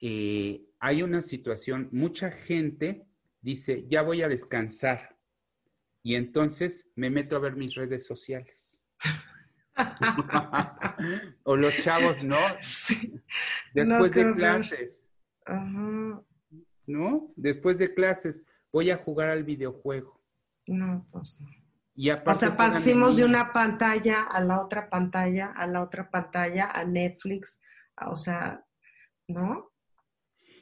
[0.00, 3.02] Eh, hay una situación, mucha gente
[3.42, 5.17] dice, ya voy a descansar
[6.02, 8.82] y entonces me meto a ver mis redes sociales.
[11.44, 12.38] o los chavos, ¿no?
[12.60, 13.14] Sí.
[13.74, 14.98] Después no, de clases.
[15.46, 16.24] -huh.
[16.86, 17.22] ¿No?
[17.36, 20.12] Después de clases voy a jugar al videojuego.
[20.66, 21.48] No, pues no.
[21.94, 26.70] Y o sea, pasamos de una pantalla a la otra pantalla, a la otra pantalla,
[26.70, 27.60] a Netflix,
[28.06, 28.64] o sea,
[29.26, 29.67] ¿no?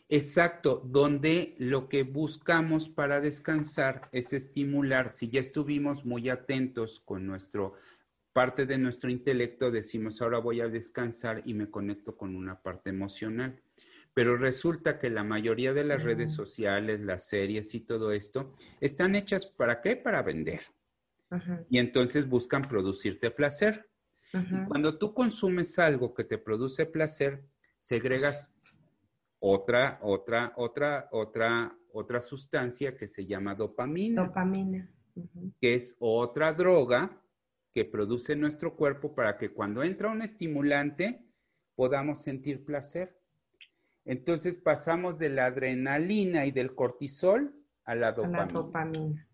[0.08, 7.26] Exacto, donde lo que buscamos para descansar es estimular, si ya estuvimos muy atentos con
[7.26, 7.74] nuestro
[8.32, 12.90] parte de nuestro intelecto, decimos ahora voy a descansar y me conecto con una parte
[12.90, 13.58] emocional.
[14.12, 19.14] Pero resulta que la mayoría de las redes sociales, las series y todo esto están
[19.14, 19.96] hechas para qué?
[19.96, 20.60] Para vender.
[21.30, 21.66] Uh -huh.
[21.70, 23.86] Y entonces buscan producirte placer.
[24.34, 24.64] Uh -huh.
[24.64, 27.42] Y cuando tú consumes algo que te produce placer,
[27.80, 28.52] segregas
[29.40, 34.24] otra, otra, otra, otra, otra sustancia que se llama dopamina.
[34.24, 34.90] Dopamina.
[35.14, 35.52] Uh -huh.
[35.60, 37.10] Que es otra droga
[37.72, 41.20] que produce nuestro cuerpo para que cuando entra un estimulante
[41.74, 43.10] podamos sentir placer.
[44.04, 47.50] Entonces pasamos de la adrenalina y del cortisol
[47.84, 48.42] a la dopamina.
[48.42, 49.28] A la dopamina.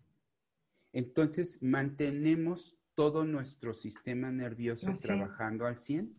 [0.91, 5.07] Entonces mantenemos todo nuestro sistema nervioso Así.
[5.07, 6.13] trabajando al 100,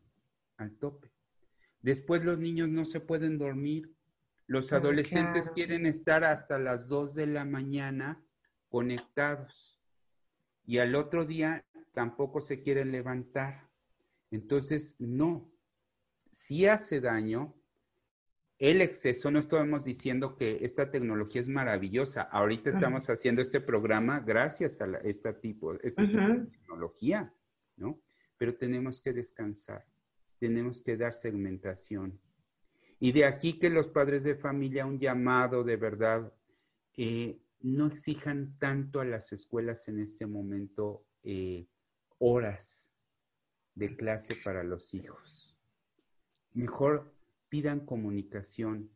[0.56, 1.10] al tope.
[1.84, 3.94] Después los niños no se pueden dormir.
[4.46, 5.54] Los adolescentes claro.
[5.54, 8.18] quieren estar hasta las 2 de la mañana
[8.68, 9.78] conectados.
[10.64, 13.60] Y al otro día tampoco se quieren levantar.
[14.30, 15.52] Entonces, no,
[16.32, 17.52] si hace daño,
[18.58, 22.22] el exceso, no estamos diciendo que esta tecnología es maravillosa.
[22.22, 24.86] Ahorita estamos haciendo este programa gracias a
[25.38, 27.30] tipo, este tipo de tecnología,
[27.76, 27.98] ¿no?
[28.38, 29.84] Pero tenemos que descansar,
[30.44, 32.20] tenemos que dar segmentación.
[33.00, 36.30] Y de aquí que los padres de familia, un llamado de verdad,
[36.98, 41.66] eh, no exijan tanto a las escuelas en este momento eh,
[42.18, 42.90] horas
[43.74, 45.58] de clase para los hijos.
[46.52, 47.10] Mejor
[47.48, 48.90] pidan comunicación,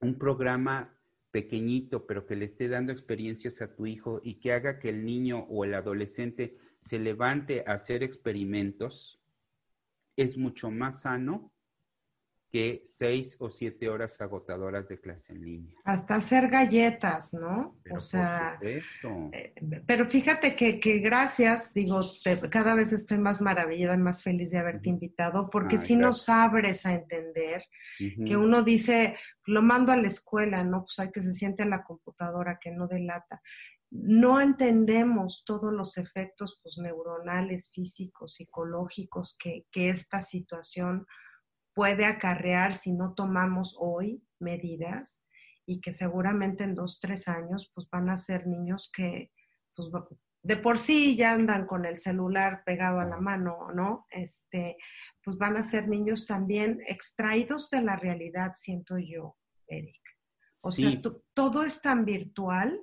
[0.00, 0.92] un programa
[1.30, 5.04] pequeñito, pero que le esté dando experiencias a tu hijo y que haga que el
[5.04, 9.20] niño o el adolescente se levante a hacer experimentos,
[10.16, 11.50] es mucho más sano
[12.50, 15.76] que seis o siete horas agotadoras de clase en línea.
[15.84, 17.76] Hasta hacer galletas, ¿no?
[17.90, 18.82] o sea, eh,
[19.84, 22.00] pero fíjate que, gracias, digo,
[22.50, 26.86] cada vez estoy más maravillada y más feliz de haberte invitado, porque si nos abres
[26.86, 27.64] a entender
[27.98, 30.84] que uno dice, lo mando a la escuela, ¿no?
[30.84, 33.42] Pues hay que se siente en la computadora, que no delata
[33.90, 41.06] no entendemos todos los efectos pues, neuronales, físicos, psicológicos que, que esta situación
[41.74, 45.22] puede acarrear si no tomamos hoy medidas
[45.66, 49.30] y que seguramente en dos, tres años pues van a ser niños que
[49.74, 49.88] pues,
[50.42, 54.06] de por sí ya andan con el celular pegado a la mano, ¿no?
[54.10, 54.76] Este,
[55.22, 60.00] pues van a ser niños también extraídos de la realidad, siento yo, Eric.
[60.62, 60.90] O sea,
[61.34, 62.80] todo es tan virtual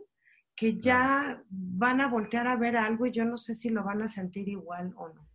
[0.55, 4.01] que ya van a voltear a ver algo y yo no sé si lo van
[4.01, 5.27] a sentir igual o no.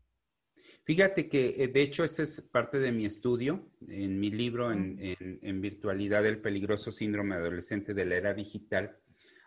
[0.85, 5.61] Fíjate que, eh, de hecho, ese es parte de mi estudio, en mi libro en,
[5.61, 8.97] virtualidad, el peligroso síndrome adolescente de la era digital,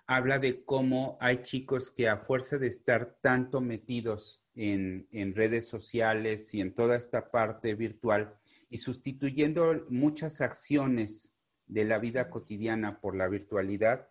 [0.05, 5.67] habla de cómo hay chicos que a fuerza de estar tanto metidos en, en redes
[5.67, 8.29] sociales y en toda esta parte virtual
[8.69, 11.31] y sustituyendo muchas acciones
[11.67, 14.07] de la vida cotidiana por la virtualidad,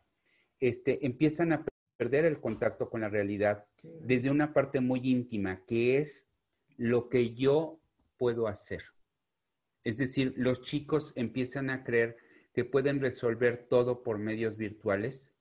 [0.61, 1.65] este, empiezan a
[1.97, 6.27] perder el contacto con la realidad desde una parte muy íntima, que es
[6.77, 7.79] lo que yo
[8.19, 8.83] puedo hacer.
[9.85, 12.17] Es decir, los chicos empiezan a creer
[12.55, 15.33] que pueden resolver todo por medios virtuales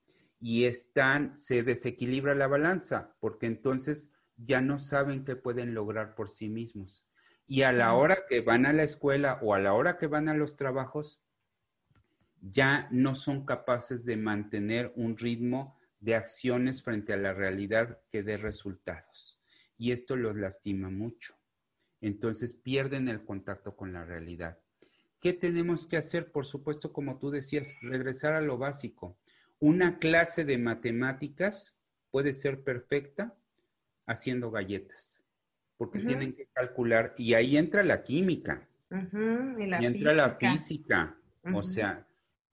[0.41, 6.29] y están, se desequilibra la balanza, porque entonces ya no saben qué pueden lograr por
[6.29, 7.05] sí mismos.
[7.47, 10.29] Y a la hora que van a la escuela o a la hora que van
[10.29, 11.19] a los trabajos,
[12.41, 18.23] ya no son capaces de mantener un ritmo de acciones frente a la realidad que
[18.23, 19.39] dé resultados
[19.79, 21.33] y esto los lastima mucho.
[22.01, 24.57] Entonces pierden el contacto con la realidad.
[25.21, 26.31] ¿Qué tenemos que hacer?
[26.31, 29.17] Por supuesto, como tú decías, regresar a lo básico.
[29.59, 31.73] Una clase de matemáticas
[32.11, 33.33] puede ser perfecta
[34.05, 35.17] haciendo galletas,
[35.77, 41.15] porque tienen que calcular, y ahí entra la química, y, entra la física,
[41.53, 42.07] o sea,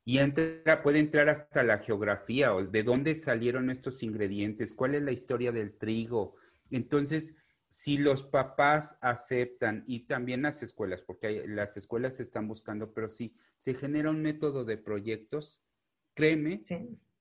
[0.06, 5.02] y entra, puede entrar hasta la geografía, o de dónde salieron estos ingredientes, cuál es
[5.02, 6.32] la historia del trigo,
[6.70, 7.34] entonces,
[7.68, 13.08] si los papás aceptan y también las escuelas, porque las escuelas se están buscando, pero
[13.08, 15.60] si se genera un método de proyectos,
[16.14, 16.62] créeme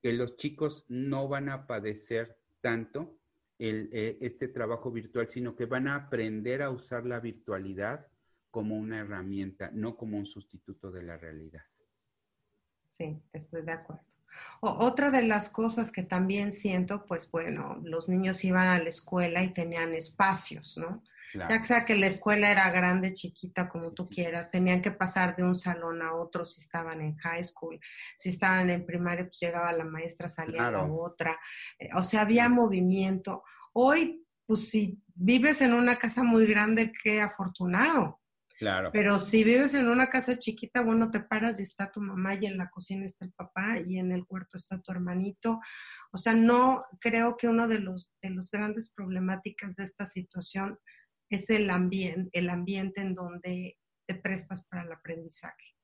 [0.02, 3.18] que los chicos no van a padecer tanto
[3.58, 8.08] eh, este trabajo virtual, sino que van a aprender a usar la virtualidad
[8.52, 11.64] como una herramienta, no como un sustituto de la realidad.
[12.98, 14.04] Sí, estoy de acuerdo.
[14.62, 19.44] Otra de las cosas que también siento, pues bueno, los niños iban a la escuela
[19.44, 21.04] y tenían espacios, ¿no?
[21.50, 25.44] Ya sea que la escuela era grande, chiquita, como tú quieras, tenían que pasar de
[25.44, 27.78] un salón a otro si estaban en high school,
[28.18, 31.38] si estaban en primaria, pues llegaba la maestra, salía a otra,
[31.78, 33.44] eh, o sea, había movimiento.
[33.74, 38.22] Hoy, pues si vives en una casa muy grande, qué afortunado,
[38.58, 38.90] Claro.
[38.94, 42.46] Pero si vives en una casa chiquita, bueno, te paras y está tu mamá y
[42.46, 45.60] en la cocina está el papá y en el cuarto está tu hermanito.
[46.12, 50.80] O sea, no creo que uno de los, de los grandes problemáticas de esta situación
[51.30, 53.78] es el ambiente, el ambiente en donde
[54.08, 55.76] te prestas para el aprendizaje.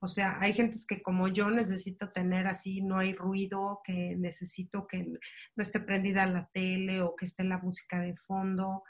[0.00, 4.86] O sea, hay gentes que como yo necesito tener así, no hay ruido, que necesito
[4.86, 8.84] que no esté prendida la tele o que esté la música de fondo.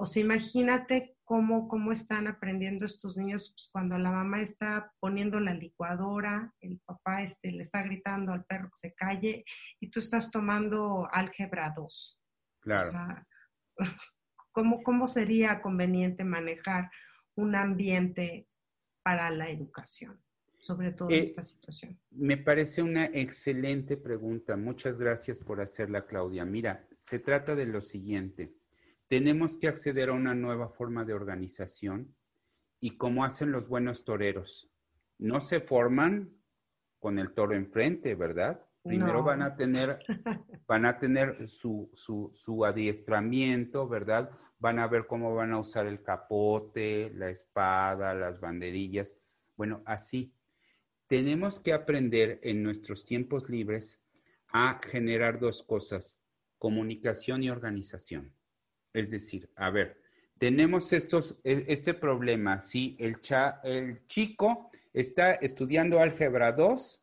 [0.00, 5.40] O sea, imagínate cómo, cómo están aprendiendo estos niños pues, cuando la mamá está poniendo
[5.40, 9.44] la licuadora, el papá este, le está gritando al perro que se calle
[9.78, 12.18] y tú estás tomando álgebra 2.
[12.60, 12.88] Claro.
[12.88, 13.26] O sea,
[14.52, 16.90] ¿cómo, ¿cómo sería conveniente manejar
[17.34, 18.48] un ambiente
[19.02, 20.18] para la educación?
[20.62, 21.98] sobre todo en eh, esta situación?
[22.10, 24.56] Me parece una excelente pregunta.
[24.56, 26.44] Muchas gracias por hacerla, Claudia.
[26.44, 28.59] Mira, se trata de lo siguiente
[29.10, 32.14] tenemos que acceder a una nueva forma de organización
[32.78, 34.72] y como hacen los buenos toreros,
[35.18, 36.30] no se forman
[37.00, 38.64] con el toro enfrente, ¿verdad?
[38.84, 39.98] Primero van a tener,
[40.68, 44.30] van a tener su, su, su, adiestramiento, ¿verdad?
[44.60, 49.16] Van a ver cómo van a usar el capote, la espada, las banderillas.
[49.56, 50.32] Bueno, así.
[51.08, 53.98] Tenemos que aprender en nuestros tiempos libres
[54.52, 56.24] a generar dos cosas,
[56.58, 58.32] comunicación y organización.
[58.92, 59.96] Es decir, a ver,
[60.38, 67.00] tenemos estos, e, este problema, si el, cha, el chico está estudiando álgebra 2,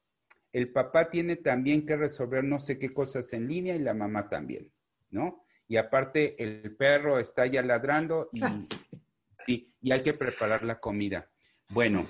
[0.53, 4.27] el papá tiene también que resolver no sé qué cosas en línea y la mamá
[4.27, 4.67] también,
[5.11, 5.43] ¿no?
[5.67, 8.41] Y aparte el perro está ya ladrando y,
[9.45, 11.27] sí, y hay que preparar la comida.
[11.69, 12.07] Bueno,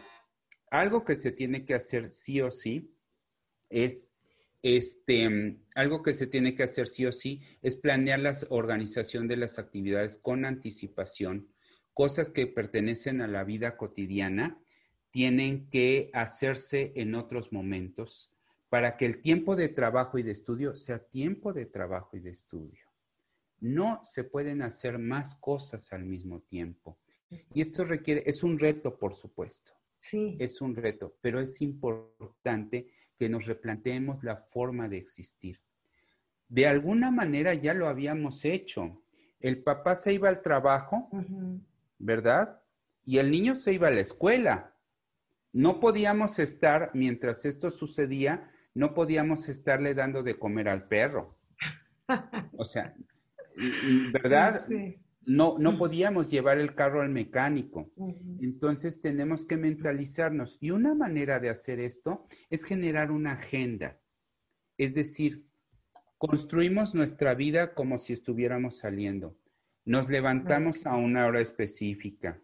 [0.69, 2.93] algo que se tiene que hacer sí o sí
[3.69, 4.13] es
[4.63, 9.37] este, algo que se tiene que hacer sí o sí es planear la organización de
[9.37, 11.45] las actividades con anticipación,
[11.93, 14.59] cosas que pertenecen a la vida cotidiana,
[15.11, 18.29] tienen que hacerse en otros momentos
[18.69, 22.31] para que el tiempo de trabajo y de estudio sea tiempo de trabajo y de
[22.31, 22.83] estudio.
[23.59, 26.97] No se pueden hacer más cosas al mismo tiempo.
[27.53, 29.73] Y esto requiere, es un reto, por supuesto.
[29.97, 30.37] Sí.
[30.39, 32.87] Es un reto, pero es importante
[33.17, 35.57] que nos replanteemos la forma de existir.
[36.49, 38.91] De alguna manera ya lo habíamos hecho.
[39.39, 41.09] El papá se iba al trabajo,
[41.99, 42.59] ¿verdad?
[43.05, 44.73] Y el niño se iba a la escuela.
[45.53, 51.33] No podíamos estar, mientras esto sucedía, no podíamos estarle dando de comer al perro.
[52.59, 52.95] O sea,
[54.13, 54.65] ¿verdad?
[54.65, 54.97] Sí
[55.27, 57.91] no, no podíamos llevar el carro al mecánico.
[58.39, 60.57] Entonces tenemos que mentalizarnos.
[60.61, 63.97] Y una manera de hacer esto es generar una agenda.
[64.77, 65.43] Es decir,
[66.17, 69.35] construimos nuestra vida como si estuviéramos saliendo.
[69.83, 72.37] Nos levantamos a una hora específica,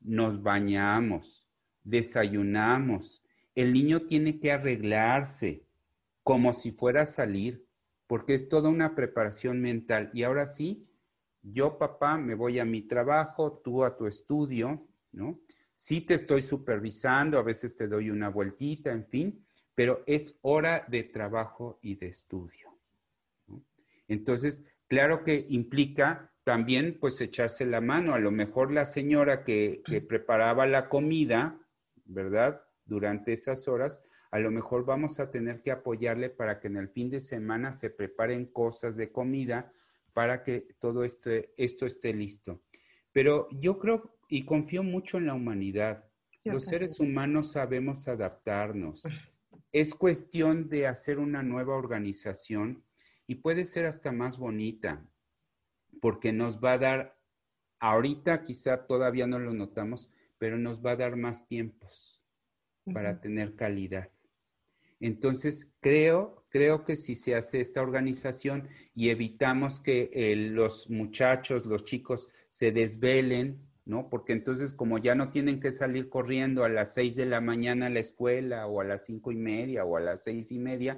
[0.00, 1.46] nos bañamos,
[1.84, 3.22] desayunamos.
[3.54, 5.66] El niño tiene que arreglarse
[6.22, 7.60] como si fuera a salir,
[8.06, 10.10] porque es toda una preparación mental.
[10.14, 10.86] Y ahora sí,
[11.42, 14.82] yo papá me voy a mi trabajo, tú a tu estudio,
[15.12, 15.36] ¿no?
[15.74, 20.84] Sí te estoy supervisando, a veces te doy una vueltita, en fin, pero es hora
[20.88, 22.68] de trabajo y de estudio.
[24.08, 28.14] Entonces, claro que implica también pues echarse la mano.
[28.14, 31.56] A lo mejor la señora que, que preparaba la comida,
[32.06, 32.62] ¿verdad?
[32.86, 36.88] Durante esas horas, a lo mejor vamos a tener que apoyarle para que en el
[36.88, 39.66] fin de semana se preparen cosas de comida
[40.12, 42.60] para que todo este, esto esté listo.
[43.12, 46.02] Pero yo creo y confío mucho en la humanidad.
[46.44, 49.02] Los seres humanos sabemos adaptarnos.
[49.72, 52.82] Es cuestión de hacer una nueva organización
[53.26, 55.02] y puede ser hasta más bonita,
[56.00, 57.16] porque nos va a dar,
[57.80, 62.18] ahorita quizá todavía no lo notamos, pero nos va a dar más tiempos
[62.92, 64.08] para tener calidad.
[65.02, 71.66] Entonces, creo, creo que si se hace esta organización y evitamos que eh, los muchachos,
[71.66, 74.06] los chicos se desvelen, ¿no?
[74.08, 77.86] Porque entonces como ya no tienen que salir corriendo a las seis de la mañana
[77.86, 80.96] a la escuela o a las cinco y media o a las seis y media,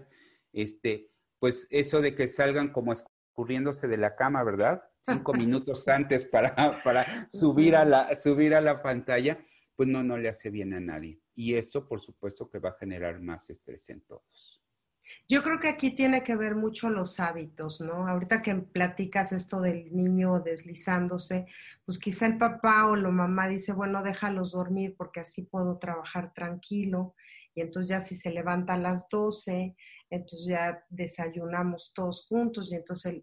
[0.52, 1.06] este,
[1.38, 4.82] pues eso de que salgan como escurriéndose de la cama, ¿verdad?
[5.00, 9.38] Cinco minutos antes para, para subir, a la, subir a la pantalla,
[9.76, 11.18] pues no, no le hace bien a nadie.
[11.34, 14.60] Y eso, por supuesto, que va a generar más estrés en todos.
[15.28, 18.06] Yo creo que aquí tiene que ver mucho los hábitos, ¿no?
[18.08, 21.46] Ahorita que platicas esto del niño deslizándose,
[21.86, 26.34] pues quizá el papá o la mamá dice, bueno, déjalos dormir porque así puedo trabajar
[26.34, 27.14] tranquilo.
[27.54, 29.74] Y entonces ya si se levanta a las 12,
[30.10, 33.22] entonces ya desayunamos todos juntos y entonces el,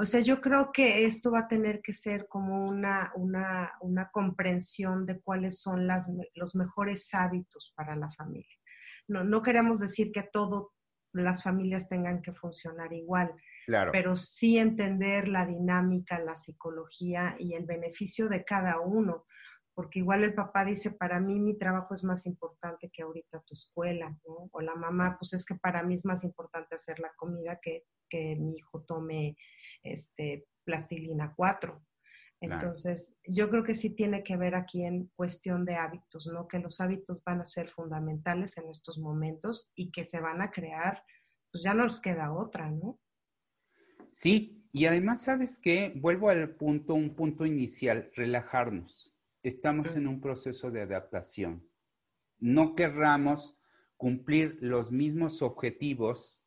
[0.00, 4.08] o sea, yo creo que esto va a tener que ser como una, una, una
[4.12, 8.56] comprensión de cuáles son las, los mejores hábitos para la familia.
[9.08, 10.66] No, no queremos decir que todas
[11.12, 13.34] las familias tengan que funcionar igual,
[13.66, 13.90] claro.
[13.90, 19.26] pero sí entender la dinámica, la psicología y el beneficio de cada uno
[19.78, 23.54] porque igual el papá dice, para mí mi trabajo es más importante que ahorita tu
[23.54, 24.48] escuela, ¿no?
[24.50, 27.84] O la mamá, pues es que para mí es más importante hacer la comida que,
[28.10, 29.36] que mi hijo tome
[29.84, 31.80] este, plastilina 4.
[32.40, 36.48] Entonces, yo creo que sí tiene que ver aquí en cuestión de hábitos, ¿no?
[36.48, 40.50] Que los hábitos van a ser fundamentales en estos momentos y que se van a
[40.50, 41.04] crear,
[41.52, 42.98] pues ya no nos queda otra, ¿no?
[44.12, 45.92] Sí, y además, ¿sabes qué?
[45.94, 49.07] Vuelvo al punto, un punto inicial, relajarnos
[49.42, 51.62] estamos en un proceso de adaptación.
[52.38, 53.60] No querramos
[53.96, 56.40] cumplir los mismos objetivos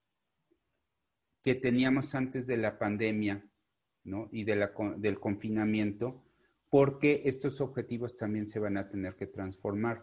[1.44, 3.44] que teníamos antes de la pandemia
[4.04, 4.28] ¿no?
[4.32, 6.22] Y de la, del confinamiento,
[6.70, 10.02] porque estos objetivos también se van a tener que transformar.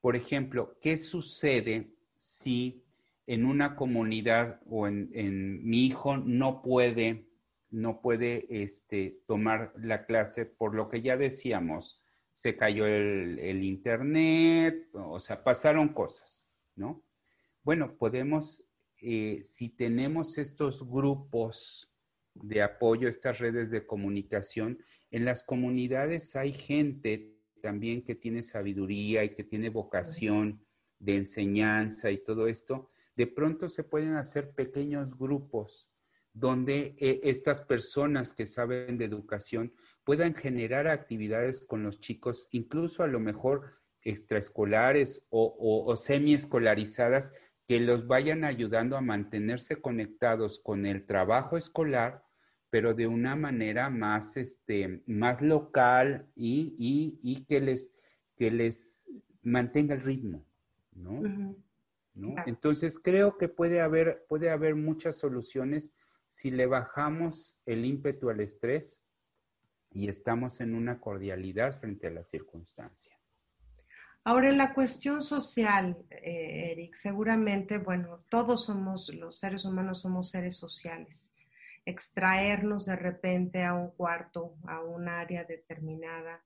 [0.00, 2.82] Por ejemplo, ¿qué sucede si
[3.26, 7.26] en una comunidad o en, mi hijo no puede,
[7.70, 12.02] no puede este, tomar la clase por lo que ya decíamos,
[12.40, 16.42] se cayó el, internet, o sea, pasaron cosas,
[16.74, 17.02] ¿no?
[17.64, 18.62] Bueno, podemos,
[19.02, 21.86] eh, si tenemos estos grupos
[22.32, 24.78] de apoyo, estas redes de comunicación,
[25.10, 30.58] en las comunidades hay gente también que tiene sabiduría y que tiene vocación
[30.98, 35.90] de enseñanza y todo esto, de pronto se pueden hacer pequeños grupos
[36.32, 39.70] donde eh, estas personas que saben de educación
[40.04, 43.70] puedan generar actividades con los chicos, incluso a lo mejor
[44.04, 47.32] extraescolares o, o, semiescolarizadas,
[47.68, 52.22] que los vayan ayudando a mantenerse conectados con el trabajo escolar,
[52.70, 57.92] pero de una manera más, este, más local y, que, les,
[58.36, 59.06] que les
[59.42, 60.44] mantenga el ritmo,
[60.94, 61.54] ¿no?
[62.46, 65.92] Entonces creo que puede haber, puede haber muchas soluciones
[66.28, 69.04] si le bajamos el ímpetu al estrés
[69.92, 73.12] y estamos en una cordialidad frente a la circunstancia.
[74.24, 80.30] Ahora, en la cuestión social, eh, Eric, seguramente, bueno, todos somos, los seres humanos somos
[80.30, 81.34] seres sociales.
[81.86, 86.44] Extraernos de repente a un cuarto, a un área determinada,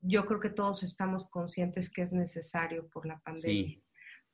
[0.00, 3.78] yo creo que todos estamos conscientes que es necesario por la pandemia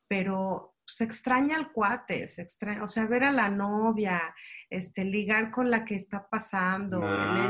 [0.07, 4.21] pero se extraña al cuate, se extraña, o sea, ver a la novia,
[4.69, 7.01] este, ligar con la que está pasando,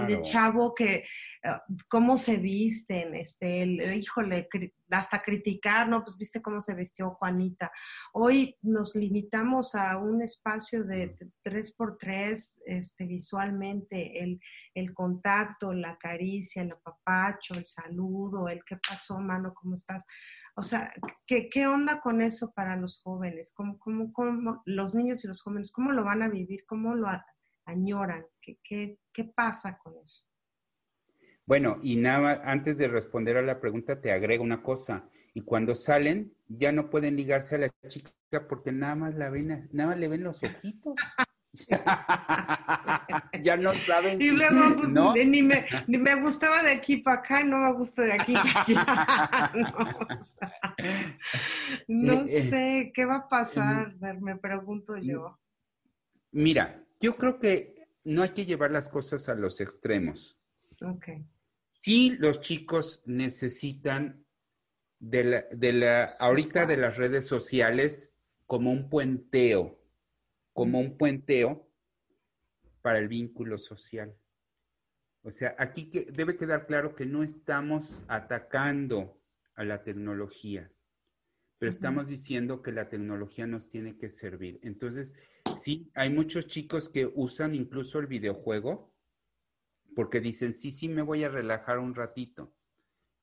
[0.07, 1.05] el, chavo que,
[1.43, 1.49] eh,
[1.87, 4.47] cómo se visten, este, el, híjole,
[4.89, 6.03] hasta criticar, ¿no?
[6.03, 7.71] Pues viste cómo se vistió Juanita.
[8.13, 14.39] Hoy nos limitamos a un espacio de tres por tres, este, visualmente, el,
[14.73, 20.05] el contacto, la caricia, el apapacho, el saludo, el qué pasó, mano, ¿cómo estás?
[20.55, 20.93] O sea,
[21.27, 23.51] ¿qué, qué onda con eso para los jóvenes?
[23.53, 26.65] ¿Cómo, cómo, cómo, los niños y los jóvenes, cómo lo van a vivir?
[26.65, 27.07] ¿Cómo lo
[27.65, 28.25] añoran?
[28.41, 30.29] ¿Qué, qué, qué pasa con eso?
[31.45, 35.03] Bueno, y nada, antes de responder a la pregunta, te agrego una cosa.
[35.33, 38.11] Y cuando salen, ya no pueden ligarse a la chica
[38.47, 40.95] porque nada más la ven, nada más le ven los ojitos.
[43.43, 44.21] ya no saben.
[44.21, 44.89] Y luego, pues,
[45.27, 48.61] ni, me, ni, me, gustaba de aquí para acá, no me gusta de aquí para
[48.61, 49.51] allá.
[51.87, 53.95] no, eh, eh, sé, ¿qué va a pasar?
[54.19, 55.39] Me pregunto yo.
[56.31, 60.35] Mira, yo creo que no hay que llevar las cosas a los extremos.
[60.81, 61.09] Ok.
[61.81, 64.15] Sí, los chicos necesitan
[64.99, 69.75] de la, de la ahorita de las redes sociales como un puenteo
[70.55, 71.61] como un puenteo
[72.81, 74.15] para el vínculo social.
[75.23, 79.11] O sea, aquí que debe quedar claro que no estamos atacando
[79.57, 80.71] a la tecnología,
[81.59, 84.57] pero estamos diciendo que la tecnología nos tiene que servir.
[84.63, 85.11] Entonces,
[85.61, 88.89] sí, hay muchos chicos que usan incluso el videojuego
[89.93, 92.49] porque dicen, sí, sí, me voy a relajar un ratito,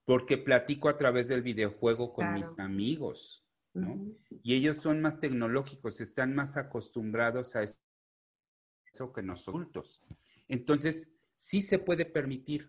[0.04, 3.41] porque platico a través del videojuego con mis amigos.
[3.74, 10.00] Y ellos son más tecnológicos, están más acostumbrados a eso que nosotros.
[10.48, 11.08] Entonces,
[11.38, 12.68] sí se puede permitir,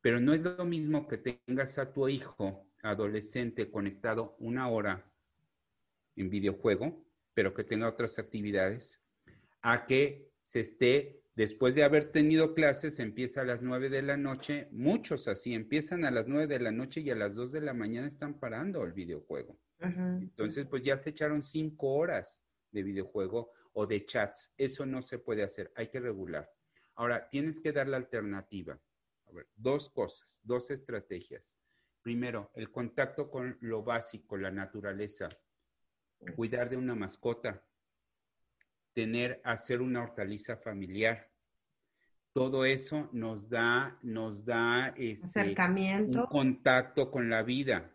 [0.00, 5.02] pero no es lo mismo que tengas a tu hijo adolescente conectado una hora
[6.16, 6.94] en videojuego,
[7.34, 8.98] pero que tenga otras actividades,
[9.62, 14.16] a que se esté, después de haber tenido clases, empieza a las nueve de la
[14.16, 17.60] noche, muchos así, empiezan a las nueve de la noche y a las dos de
[17.60, 19.56] la mañana están parando el videojuego.
[19.80, 22.40] Entonces, pues ya se echaron cinco horas
[22.72, 24.50] de videojuego o de chats.
[24.56, 26.48] Eso no se puede hacer, hay que regular.
[26.96, 28.78] Ahora, tienes que dar la alternativa.
[29.28, 31.54] A ver, dos cosas, dos estrategias.
[32.02, 35.28] Primero, el contacto con lo básico, la naturaleza.
[36.36, 37.60] Cuidar de una mascota.
[38.94, 41.26] Tener, hacer una hortaliza familiar.
[42.32, 47.90] Todo eso nos da, nos da este, acercamiento, un contacto con la vida.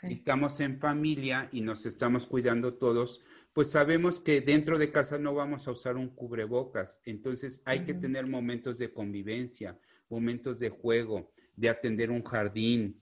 [0.00, 3.20] Si estamos en familia y nos estamos cuidando todos,
[3.52, 7.94] pues sabemos que dentro de casa no vamos a usar un cubrebocas, entonces hay que
[7.94, 9.76] tener momentos de convivencia,
[10.08, 12.94] momentos de juego, de atender un jardín,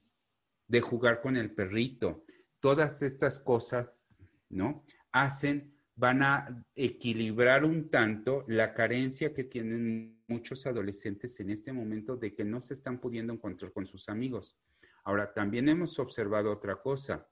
[0.67, 2.17] de jugar con el perrito.
[2.61, 4.05] Todas estas cosas,
[4.49, 4.83] ¿no?
[5.11, 12.15] Hacen, van a equilibrar un tanto la carencia que tienen muchos adolescentes en este momento
[12.15, 14.55] de que no se están pudiendo encontrar con sus amigos.
[15.03, 17.25] Ahora, también hemos observado otra cosa.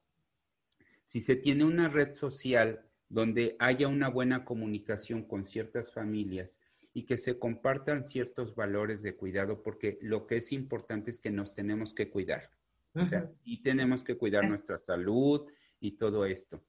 [1.06, 6.60] Si se tiene una red social donde haya una buena comunicación con ciertas familias
[6.94, 11.32] y que se compartan ciertos valores de cuidado, porque lo que es importante es que
[11.32, 12.44] nos tenemos que cuidar.
[12.96, 15.48] O sea, y tenemos que cuidar nuestra salud
[15.80, 16.60] y todo esto.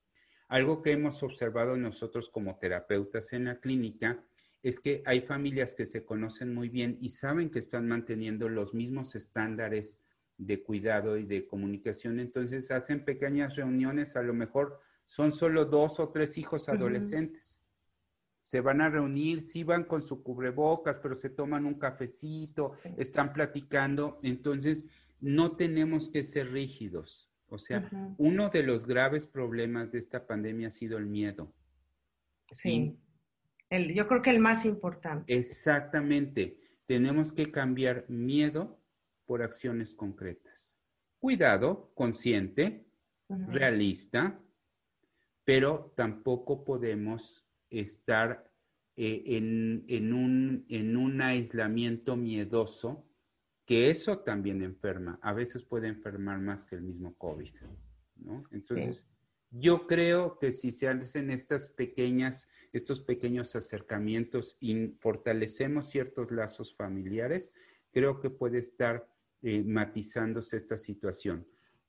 [0.49, 4.19] Algo que hemos observado nosotros como terapeutas en la clínica
[4.63, 8.75] es que hay familias que se conocen muy bien y saben que están manteniendo los
[8.75, 9.99] mismos estándares
[10.41, 12.19] de cuidado y de comunicación.
[12.19, 17.59] Entonces hacen pequeñas reuniones, a lo mejor son solo dos o tres hijos adolescentes.
[18.43, 23.33] Se van a reunir, sí van con su cubrebocas, pero se toman un cafecito, están
[23.33, 24.19] platicando.
[24.23, 24.85] Entonces,
[25.21, 27.29] no tenemos que ser rígidos.
[27.51, 31.53] O sea, uno de los graves problemas de esta pandemia ha sido el miedo.
[32.53, 32.97] Sí.
[33.69, 35.33] el, yo creo que el más importante.
[35.37, 36.57] Exactamente.
[36.87, 38.80] Tenemos que cambiar miedo
[39.31, 40.75] por acciones concretas.
[41.21, 42.85] Cuidado, consciente,
[43.29, 44.37] realista,
[45.45, 48.45] pero tampoco podemos estar
[48.97, 53.05] eh, en, en, un, en un aislamiento miedoso
[53.67, 57.55] que eso también enferma, a veces puede enfermar más que el mismo COVID,
[58.25, 58.43] ¿no?
[58.51, 59.01] Entonces,
[59.53, 66.75] yo creo que si se hacen estas pequeñas, estos pequeños acercamientos y fortalecemos ciertos lazos
[66.75, 67.53] familiares,
[67.93, 69.05] creo que puede estar
[69.43, 71.45] eh, matizándose esta situación.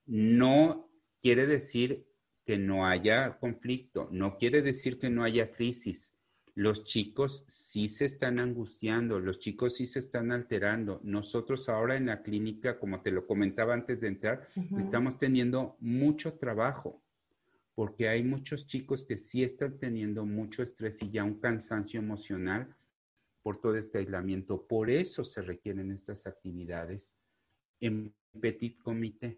[0.05, 0.85] No
[1.21, 2.03] quiere decir
[2.45, 6.11] que no haya conflicto, no quiere decir que no haya crisis,
[6.55, 10.99] los chicos sí se están angustiando, los chicos sí se están alterando.
[11.03, 14.45] Nosotros ahora en la clínica, como te lo comentaba antes de entrar,
[14.77, 16.99] estamos teniendo mucho trabajo
[17.73, 22.67] porque hay muchos chicos que sí están teniendo mucho estrés y ya un cansancio emocional
[23.43, 24.65] por todo este aislamiento.
[24.67, 27.20] Por eso se requieren estas actividades
[27.81, 29.37] en petit comité.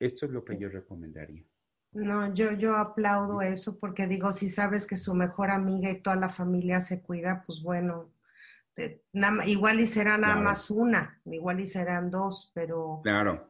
[0.00, 1.42] Esto es lo que yo recomendaría.
[1.92, 6.16] No, yo, yo aplaudo eso porque digo, si sabes que su mejor amiga y toda
[6.16, 8.10] la familia se cuida, pues bueno,
[9.46, 13.40] igual y será nada más una, igual y serán dos, pero, claro,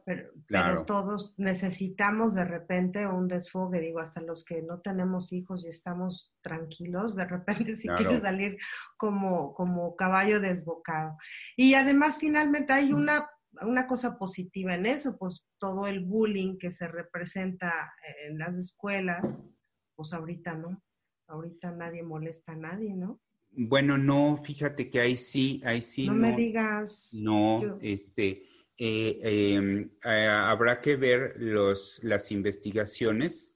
[0.45, 5.69] pero, todos necesitamos de repente un desfogue, digo, hasta los que no tenemos hijos y
[5.69, 8.57] estamos tranquilos, de repente si quieres salir
[8.97, 11.17] como, como caballo desbocado.
[11.55, 13.27] Y además finalmente hay una
[13.61, 17.93] una cosa positiva en eso, pues todo el bullying que se representa
[18.27, 20.81] en las escuelas, pues ahorita no,
[21.27, 23.19] ahorita nadie molesta a nadie, ¿no?
[23.57, 26.07] Bueno, no, fíjate que ahí sí, ahí sí.
[26.07, 27.11] No, me digas.
[27.13, 28.43] No, este,
[28.77, 33.55] eh, em, habrá que ver los, las investigaciones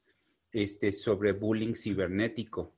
[0.53, 2.71] este, sobre bullying cibernético.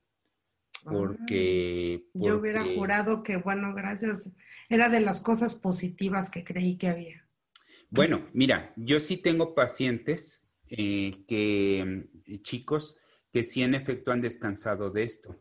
[0.84, 4.28] Ah, porque, Yo hubiera jurado que, bueno, gracias
[4.72, 7.22] era de las cosas positivas que creí que había.
[7.90, 12.04] Bueno, mira, yo sí tengo pacientes eh, que,
[12.42, 12.98] chicos,
[13.32, 15.36] que sí en efecto han descansado de esto,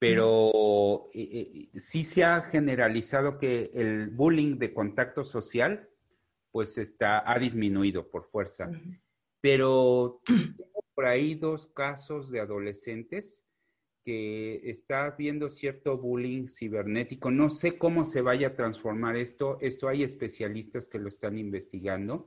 [0.00, 5.80] pero eh, eh, sí se ha generalizado que el bullying de contacto social,
[6.50, 8.68] pues está, ha disminuido por fuerza.
[9.40, 13.40] Pero tengo por ahí dos casos de adolescentes
[14.08, 17.30] que está habiendo cierto bullying cibernético.
[17.30, 19.58] No sé cómo se vaya a transformar esto.
[19.60, 22.24] Esto hay especialistas que lo están investigando.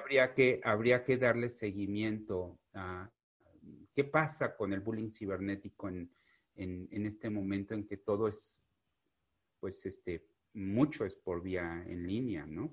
[0.00, 3.10] habría, que, habría que darle seguimiento a
[3.96, 6.08] qué pasa con el bullying cibernético en,
[6.54, 8.54] en, este momento en que todo es,
[9.58, 10.22] pues, este,
[10.54, 12.70] mucho es por vía en línea, ¿no?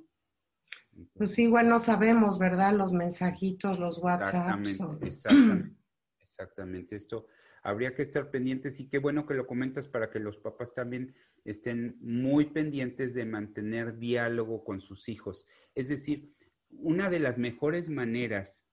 [1.15, 2.73] pues igual no sabemos, ¿verdad?
[2.73, 4.59] Los mensajitos, los WhatsApp.
[4.59, 5.75] Exactamente, exactamente,
[6.19, 6.95] exactamente.
[6.95, 7.25] Esto,
[7.63, 11.13] habría que estar pendientes y qué bueno que lo comentas para que los papás también
[11.45, 15.45] estén muy pendientes de mantener diálogo con sus hijos.
[15.75, 16.23] Es decir,
[16.71, 18.63] una de las mejores maneras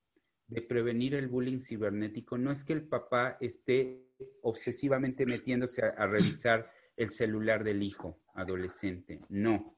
[0.48, 4.06] de prevenir el bullying cibernético no es que el papá esté
[4.42, 9.74] obsesivamente metiéndose a, revisar el celular del hijo adolescente, no.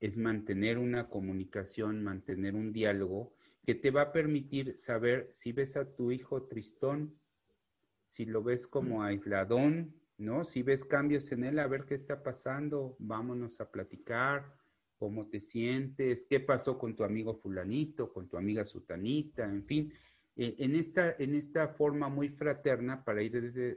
[0.00, 3.30] Es mantener una comunicación, mantener un diálogo
[3.64, 7.10] que te va a permitir saber si ves a tu hijo tristón,
[8.16, 10.46] si lo ves como aisladón, ¿no?
[10.46, 14.42] Si ves cambios en él, a ver qué está pasando, vámonos a platicar,
[14.98, 19.92] cómo te sientes, qué pasó con tu amigo fulanito, con tu amiga sutanita, en fin,
[20.38, 23.32] eh, en, esta, en esta forma muy fraterna para ir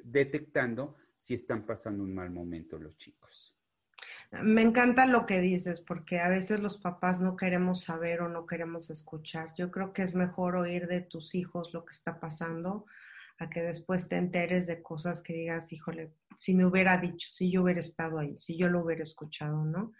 [0.05, 3.53] detectando si están pasando un mal momento los chicos.
[4.41, 8.45] Me encanta lo que dices, porque a veces los papás no queremos saber o no
[8.45, 9.53] queremos escuchar.
[9.57, 12.85] Yo creo que es mejor oír de tus hijos lo que está pasando
[13.39, 17.51] a que después te enteres de cosas que digas, híjole, si me hubiera dicho, si
[17.51, 19.93] yo hubiera estado ahí, si yo lo hubiera escuchado, ¿no?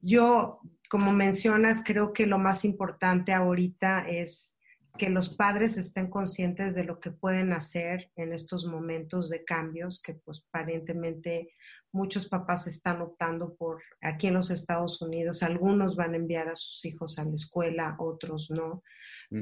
[0.00, 4.58] Yo, como mencionas, creo que lo más importante ahorita es
[4.96, 10.02] que los padres estén conscientes de lo que pueden hacer en estos momentos de cambios
[10.02, 11.50] que pues aparentemente
[11.92, 16.56] muchos papás están optando por, aquí en los Estados Unidos, algunos van a enviar a
[16.56, 18.82] sus hijos a la escuela, otros no.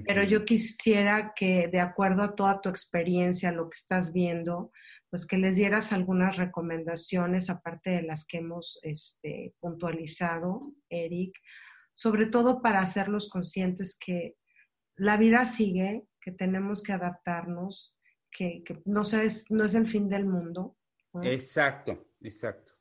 [0.04, 4.72] Pero yo quisiera que, de acuerdo a toda tu experiencia, lo que estás viendo,
[5.10, 11.32] pues que les dieras algunas recomendaciones, aparte de las que hemos este, puntualizado, Eric,
[11.94, 14.36] sobre todo para hacerlos conscientes que
[14.96, 17.96] la vida sigue, que tenemos que adaptarnos,
[18.30, 20.76] que, no, es, no es el fin del mundo.
[21.22, 22.72] Exacto, exacto.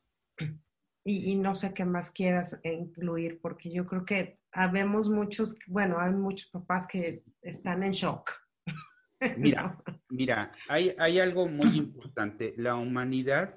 [1.08, 6.12] Y, no sé qué más quieras incluir, porque yo creo que habemos muchos, bueno, hay
[6.12, 8.32] muchos papás que están en shock.
[9.36, 9.78] Mira,
[10.10, 12.54] mira, hay, hay algo muy importante.
[12.56, 13.54] La humanidad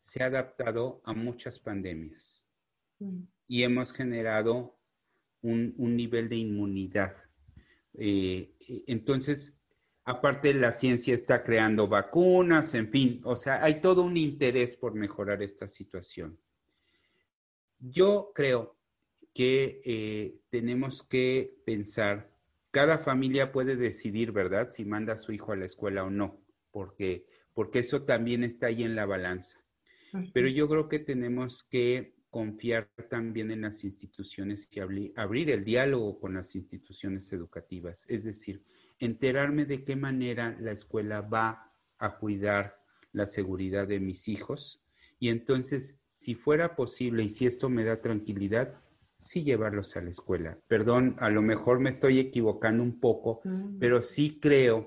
[0.00, 2.42] se ha adaptado a muchas pandemias
[2.98, 3.20] mm.
[3.46, 4.72] y hemos generado
[5.42, 7.14] un, un nivel de inmunidad.
[7.98, 8.48] Eh,
[8.86, 9.60] entonces,
[10.06, 14.94] aparte la ciencia está creando vacunas, en fin, o sea, hay todo un interés por
[14.94, 16.36] mejorar esta situación.
[17.80, 18.72] Yo creo
[19.34, 22.26] que eh, tenemos que pensar,
[22.70, 26.34] cada familia puede decidir, ¿verdad?, si manda a su hijo a la escuela o no,
[26.72, 27.24] porque,
[27.54, 29.58] porque eso también está ahí en la balanza.
[30.32, 34.80] Pero yo creo que tenemos que confiar también en las instituciones y
[35.16, 38.60] abrir el diálogo con las instituciones educativas, es decir,
[39.00, 41.62] enterarme de qué manera la escuela va
[41.98, 42.72] a cuidar
[43.12, 44.80] la seguridad de mis hijos
[45.18, 48.72] y entonces, si fuera posible y si esto me da tranquilidad,
[49.18, 50.56] sí llevarlos a la escuela.
[50.66, 53.78] Perdón, a lo mejor me estoy equivocando un poco, mm.
[53.78, 54.86] pero sí creo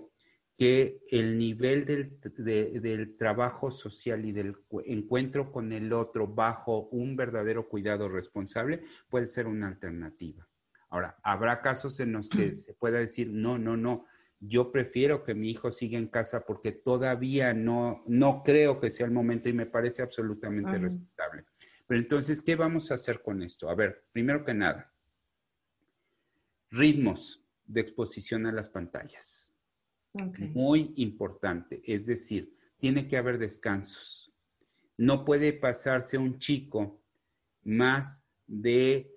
[0.57, 4.55] que el nivel del, trabajo social y del
[4.85, 10.43] encuentro con el otro bajo un verdadero cuidado responsable puede ser una alternativa.
[10.89, 14.03] Ahora, habrá casos en los que se pueda decir, no, no, no,
[14.39, 19.05] yo prefiero que mi hijo siga en casa porque todavía no, no creo que sea
[19.05, 21.43] el momento y me parece absolutamente respetable.
[21.87, 23.69] Pero entonces, ¿qué vamos a hacer con esto?
[23.69, 24.89] A ver, primero que nada,
[26.71, 29.49] ritmos de exposición a las pantallas
[30.53, 31.81] muy importante.
[31.85, 34.31] Es decir, tiene que haber descansos.
[34.97, 36.97] No puede pasarse un chico
[37.63, 39.07] más de,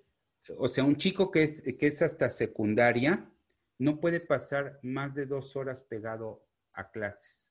[0.57, 3.25] o sea, un chico que es, que es hasta secundaria,
[3.79, 6.41] no puede pasar más de dos horas pegado
[6.73, 7.47] a clases.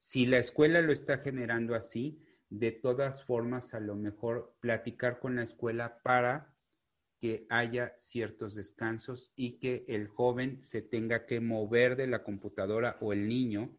[0.00, 2.20] Si la escuela lo está generando así,
[2.50, 6.46] de todas formas, a lo mejor platicar con la escuela para
[7.18, 12.96] que haya ciertos descansos y que el joven se tenga que mover de la computadora
[13.00, 13.70] o el niño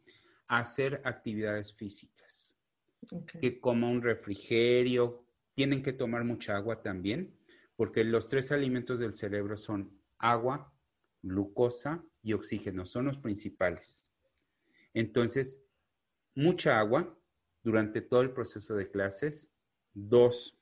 [0.48, 2.56] a hacer actividades físicas.
[3.42, 5.20] Que coma un refrigerio,
[5.54, 7.30] tienen que tomar mucha agua también,
[7.76, 9.90] porque los tres alimentos del cerebro son
[10.20, 10.72] agua,
[11.24, 14.04] glucosa y oxígeno, son los principales.
[14.94, 15.60] Entonces,
[16.36, 17.08] mucha agua
[17.64, 19.48] durante todo el proceso de clases.
[19.96, 20.54] Dos,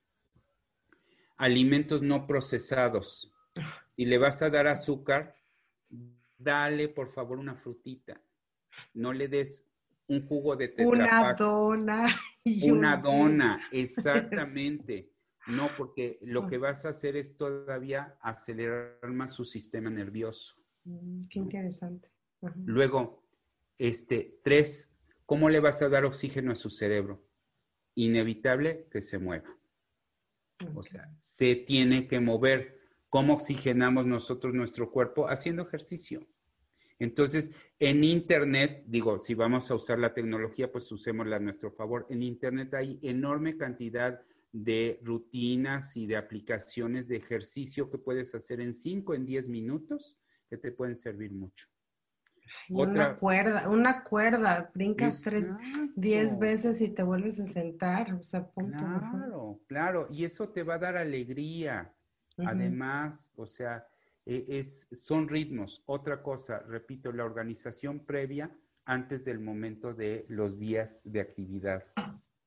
[1.38, 3.28] alimentos no procesados.
[3.96, 5.36] Si le vas a dar azúcar,
[6.38, 8.20] dale por favor una frutita.
[8.94, 9.66] No le des
[10.08, 10.90] un jugo de tetrapac.
[10.94, 12.22] Una dona.
[12.64, 15.11] Una dona, exactamente.
[15.48, 20.54] No, porque lo que vas a hacer es todavía acelerar más su sistema nervioso.
[20.86, 22.10] Mm, qué interesante.
[22.66, 23.20] Luego,
[23.78, 24.90] este, tres,
[25.26, 27.20] ¿cómo le vas a dar oxígeno a su cerebro?
[27.96, 29.50] Inevitable que se mueva.
[30.76, 32.68] O sea, se tiene que mover.
[33.10, 35.28] ¿Cómo oxigenamos nosotros nuestro cuerpo?
[35.28, 36.22] Haciendo ejercicio.
[37.00, 42.06] Entonces, en Internet, digo, si vamos a usar la tecnología, pues usémosla a nuestro favor.
[42.10, 44.20] En Internet hay enorme cantidad
[44.52, 50.16] de rutinas y de aplicaciones de ejercicio que puedes hacer en 5, en 10 minutos,
[50.50, 51.68] que te pueden servir mucho.
[52.70, 55.48] Una cuerda, una cuerda, brincas tres,
[55.96, 58.78] diez veces y te vuelves a sentar, o sea, punto.
[58.78, 61.90] Claro, claro, y eso te va a dar alegría.
[62.46, 63.84] Además, o sea,
[64.26, 65.82] e, es, son ritmos.
[65.86, 68.50] Otra cosa, repito, la organización previa
[68.86, 71.84] antes del momento de los días de actividad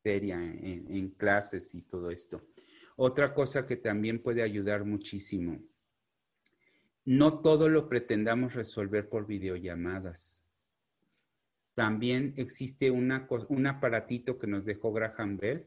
[0.04, 2.40] seria en clases y todo esto.
[2.96, 5.58] Otra cosa que también puede ayudar muchísimo
[7.04, 10.38] no todo lo pretendamos resolver por videollamadas.
[11.74, 15.64] También existe una, un aparatito que nos dejó Graham Bell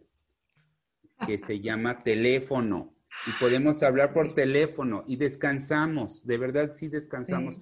[1.26, 2.90] que se llama teléfono
[3.26, 7.58] y podemos hablar por teléfono y descansamos, de verdad sí descansamos.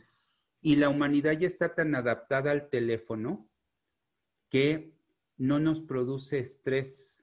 [0.62, 3.46] Y la humanidad ya está tan adaptada al teléfono
[4.50, 4.95] que
[5.38, 7.20] no nos produce estrés,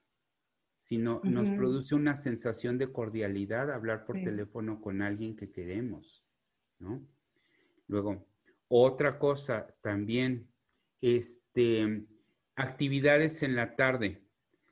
[0.87, 6.21] sino nos produce una sensación de cordialidad hablar por teléfono con alguien que queremos.
[7.87, 8.23] Luego,
[8.69, 10.45] otra cosa también,
[11.01, 12.05] este,
[12.55, 14.19] actividades en la tarde.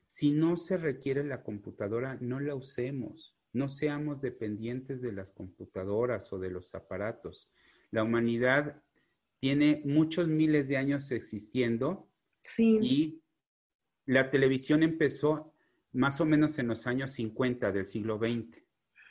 [0.07, 3.33] Si no se requiere la computadora, no la usemos.
[3.53, 7.47] No seamos dependientes de las computadoras o de los aparatos.
[7.91, 8.75] La humanidad
[9.39, 12.05] tiene muchos miles de años existiendo
[12.43, 12.79] Sí.
[12.81, 13.20] y
[14.05, 15.51] la televisión empezó
[15.93, 18.61] más o menos en los años 50 del siglo XX.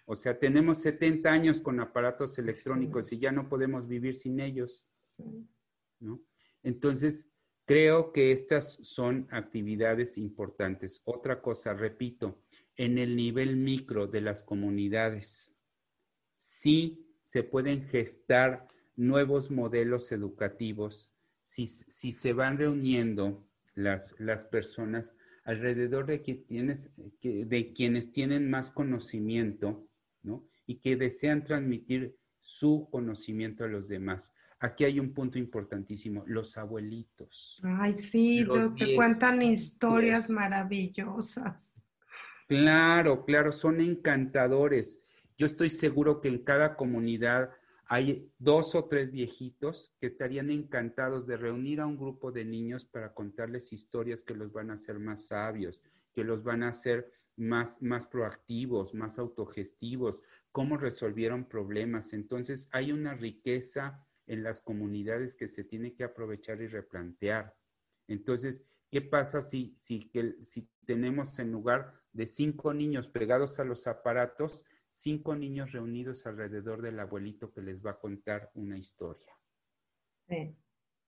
[0.06, 4.84] O sea, tenemos 70 años con aparatos electrónicos y ya no podemos vivir sin ellos.
[5.16, 5.48] sí.
[6.00, 6.18] ¿no?
[6.62, 7.26] Entonces,
[7.66, 11.00] creo que estas son actividades importantes.
[11.04, 12.36] Otra cosa, repito,
[12.76, 15.50] en el nivel micro de las comunidades,
[16.36, 18.66] sí se pueden gestar
[18.96, 21.06] nuevos modelos educativos
[21.44, 23.40] si, si se van reuniendo
[23.74, 25.14] las, las personas
[25.44, 26.90] alrededor de, que tienes,
[27.20, 29.80] que- de quienes tienen más conocimiento,
[30.22, 30.42] ¿no?
[30.66, 32.12] Y que desean transmitir
[32.42, 34.32] su conocimiento a los demás.
[34.60, 37.58] Aquí hay un punto importantísimo, los abuelitos.
[37.62, 41.80] Ay, sí, Los te, diez- cuentan historias maravillosas.
[42.46, 45.06] Claro, claro, son encantadores.
[45.38, 47.48] Yo estoy seguro que en cada comunidad
[47.92, 52.84] hay dos o tres viejitos que estarían encantados de reunir a un grupo de niños
[52.84, 55.82] para contarles historias que los van a hacer más sabios,
[56.14, 57.04] que los van a hacer
[57.36, 60.22] más, más proactivos, más autogestivos,
[60.52, 62.12] cómo resolvieron problemas.
[62.12, 67.52] Entonces hay una riqueza en las comunidades que se tiene que aprovechar y replantear.
[68.06, 70.08] Entonces, ¿qué pasa si, si,
[70.44, 76.82] si tenemos en lugar de cinco niños pegados a los aparatos, cinco niños reunidos alrededor
[76.82, 79.32] del abuelito que les va a contar una historia?
[80.28, 80.54] Sí.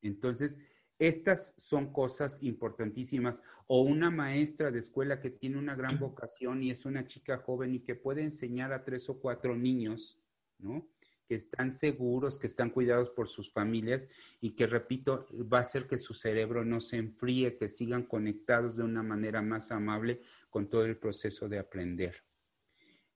[0.00, 0.58] Entonces,
[0.98, 3.42] estas son cosas importantísimas.
[3.66, 7.74] O una maestra de escuela que tiene una gran vocación y es una chica joven
[7.74, 10.16] y que puede enseñar a tres o cuatro niños,
[10.60, 10.86] ¿no?
[11.28, 14.08] Que están seguros, que están cuidados por sus familias
[14.40, 18.76] y que, repito, va a hacer que su cerebro no se enfríe, que sigan conectados
[18.76, 20.20] de una manera más amable
[20.50, 22.14] con todo el proceso de aprender.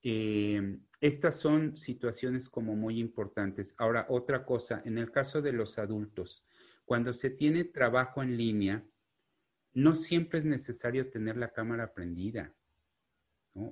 [0.08, 3.74] Eh, estas son situaciones como muy importantes.
[3.76, 6.44] Ahora, otra cosa, en el caso de los adultos,
[6.84, 8.84] cuando se tiene trabajo en línea,
[9.74, 12.52] no siempre es necesario tener la cámara prendida.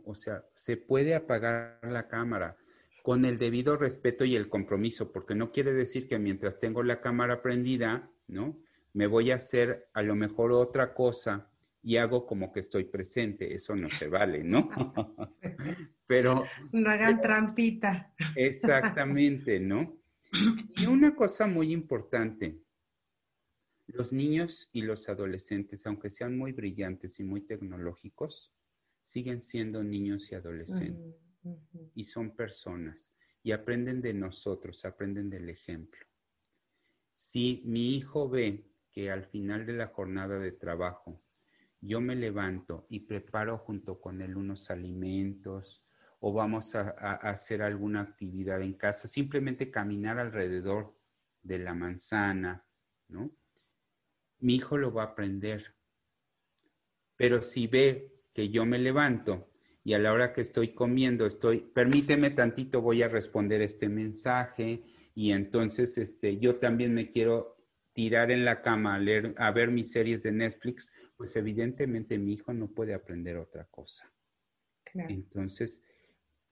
[0.06, 2.56] O sea, se puede apagar la cámara
[3.04, 6.96] con el debido respeto y el compromiso, porque no quiere decir que mientras tengo la
[6.96, 8.56] cámara prendida, ¿no?
[8.92, 11.48] Me voy a hacer a lo mejor otra cosa
[11.84, 13.54] y hago como que estoy presente.
[13.54, 14.68] Eso no se vale, ¿no?
[16.08, 18.12] Pero No hagan trampita.
[18.34, 19.92] Exactamente, ¿no?
[20.76, 22.54] Y una cosa muy importante,
[23.88, 28.50] los niños y los adolescentes, aunque sean muy brillantes y muy tecnológicos,
[29.04, 31.14] siguen siendo niños y adolescentes
[31.94, 33.06] y son personas
[33.44, 36.00] y aprenden de nosotros, aprenden del ejemplo.
[37.14, 41.20] Si mi hijo ve que al final de la jornada de trabajo
[41.86, 45.82] yo me levanto y preparo junto con él unos alimentos
[46.20, 50.90] o vamos a, hacer alguna actividad en casa, simplemente caminar alrededor
[51.42, 52.62] de la manzana,
[53.10, 53.30] ¿no?
[54.40, 55.64] Mi hijo lo va a aprender.
[57.18, 59.46] Pero si ve que yo me levanto
[59.84, 64.80] y a la hora que estoy comiendo estoy, permíteme tantito, voy a responder este mensaje
[65.14, 67.54] y entonces este, yo también me quiero
[67.92, 70.90] tirar en la cama a, leer, a ver mis series de Netflix,
[71.24, 74.04] pues evidentemente mi hijo no puede aprender otra cosa.
[74.84, 75.08] Claro.
[75.08, 75.80] Entonces,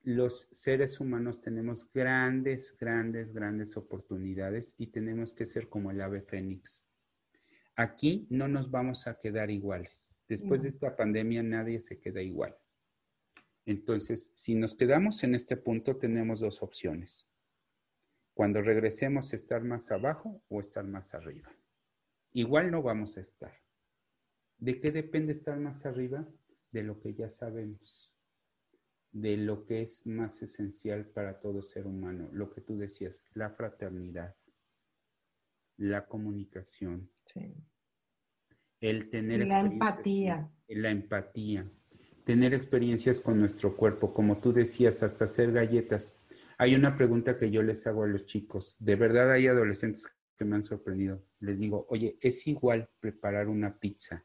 [0.03, 6.23] los seres humanos tenemos grandes, grandes, grandes oportunidades y tenemos que ser como el ave
[6.23, 6.85] fénix.
[7.77, 10.15] Aquí no nos vamos a quedar iguales.
[10.27, 12.55] Después de esta pandemia nadie se queda igual.
[13.67, 17.27] Entonces, si nos quedamos en este punto, tenemos dos opciones.
[18.33, 21.51] Cuando regresemos, estar más abajo o estar más arriba.
[22.33, 23.53] Igual no vamos a estar.
[24.63, 26.25] ¿De qué depende estar más arriba?
[26.71, 28.09] De lo que ya sabemos,
[29.13, 33.51] de lo que es más esencial para todo ser humano, lo que tú decías, la
[33.51, 34.33] fraternidad,
[35.79, 37.53] la comunicación, Sí.
[38.81, 40.49] el tener La empatía.
[40.69, 41.67] la empatía,
[42.25, 46.29] tener experiencias con nuestro cuerpo, como tú decías, hasta hacer galletas.
[46.59, 48.77] Hay una pregunta que yo les hago a los chicos.
[48.79, 50.07] De verdad hay adolescentes
[50.39, 51.21] que me han sorprendido.
[51.41, 54.23] Les digo, oye, ¿es igual preparar una pizza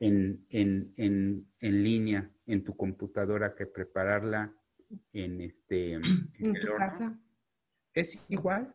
[0.00, 4.50] en, en, en, en línea, en tu computadora, que prepararla
[5.12, 6.02] en este en
[6.38, 6.78] ¿En el tu horno?
[6.78, 7.18] casa?
[7.94, 8.72] ¿Es igual?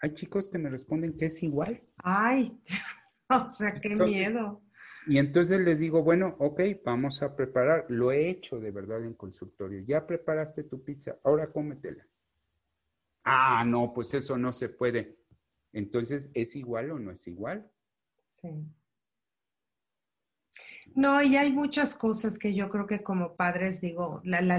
[0.00, 1.78] Hay chicos que me responden que es igual.
[2.04, 2.60] Ay,
[3.30, 4.62] o sea, qué Entonces, miedo.
[5.06, 7.84] Y entonces les digo, bueno, ok, vamos a preparar.
[7.88, 9.80] Lo he hecho de verdad en consultorio.
[9.86, 12.02] Ya preparaste tu pizza, ahora cómetela.
[13.24, 15.14] Ah, no, pues eso no se puede.
[15.72, 17.70] Entonces, ¿es igual o no es igual?
[18.28, 18.72] Sí.
[20.96, 24.58] No, y hay muchas cosas que yo creo que como padres digo, la, la,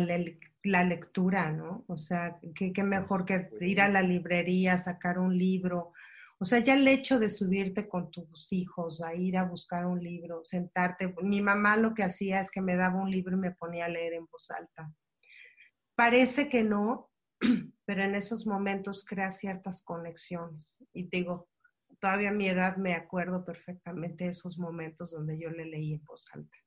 [0.63, 1.83] la lectura, ¿no?
[1.87, 5.93] O sea, qué mejor que ir a la librería, sacar un libro.
[6.37, 9.99] O sea, ya el hecho de subirte con tus hijos, a ir a buscar un
[9.99, 11.11] libro, sentarte.
[11.23, 13.89] Mi mamá lo que hacía es que me daba un libro y me ponía a
[13.89, 14.93] leer en voz alta.
[15.95, 17.09] Parece que no,
[17.85, 20.85] pero en esos momentos crea ciertas conexiones.
[20.93, 21.49] Y digo,
[21.99, 26.03] todavía a mi edad me acuerdo perfectamente de esos momentos donde yo le leí en
[26.05, 26.57] voz alta.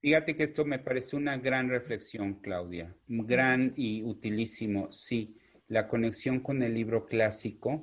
[0.00, 4.90] Fíjate que esto me parece una gran reflexión, Claudia, gran y utilísimo.
[4.92, 5.36] Sí,
[5.68, 7.82] la conexión con el libro clásico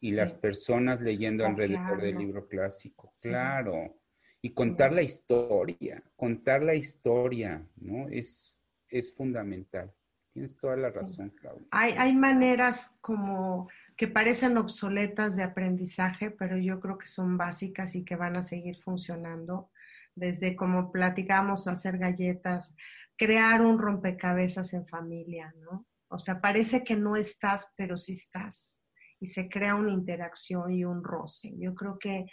[0.00, 3.94] y las personas leyendo oh, alrededor del libro clásico, claro.
[4.40, 8.08] Y contar la historia, contar la historia, ¿no?
[8.08, 9.90] Es, es fundamental.
[10.32, 11.66] Tienes toda la razón, Claudia.
[11.72, 13.68] Hay, hay maneras como
[13.98, 18.44] que parecen obsoletas de aprendizaje, pero yo creo que son básicas y que van a
[18.44, 19.72] seguir funcionando,
[20.14, 22.76] desde como platicamos, hacer galletas,
[23.16, 25.84] crear un rompecabezas en familia, ¿no?
[26.06, 28.80] O sea, parece que no estás, pero sí estás.
[29.18, 31.52] Y se crea una interacción y un roce.
[31.58, 32.26] Yo creo que,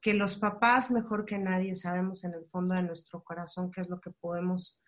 [0.00, 3.90] que los papás, mejor que nadie, sabemos en el fondo de nuestro corazón qué es
[3.90, 4.82] lo que podemos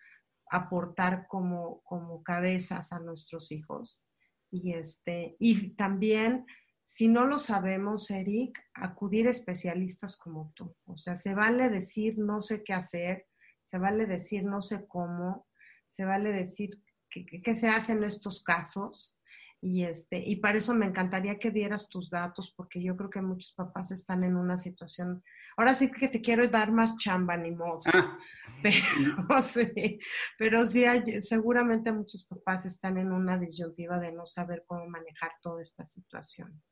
[0.49, 4.09] aportar como, como cabezas a nuestros hijos
[4.51, 6.45] y, este, y también,
[6.81, 10.71] si no lo sabemos, Eric, acudir a especialistas como tú.
[10.87, 13.25] O sea, se vale decir no sé qué hacer,
[13.61, 15.47] se vale decir no sé cómo,
[15.89, 19.19] se vale decir qué, se hace en estos casos.
[19.61, 23.21] Y, este, y para eso me encantaría que dieras tus datos, porque yo creo que
[23.21, 25.23] muchos papás están en una situación
[25.57, 27.81] Ahora sí que te quiero dar más chamba, ni modo.
[27.85, 28.17] Ah.
[28.63, 29.99] Pero sí,
[30.39, 35.29] pero sí hay, seguramente muchos papás están en una disyuntiva de no saber cómo manejar
[35.43, 36.63] toda esta situación.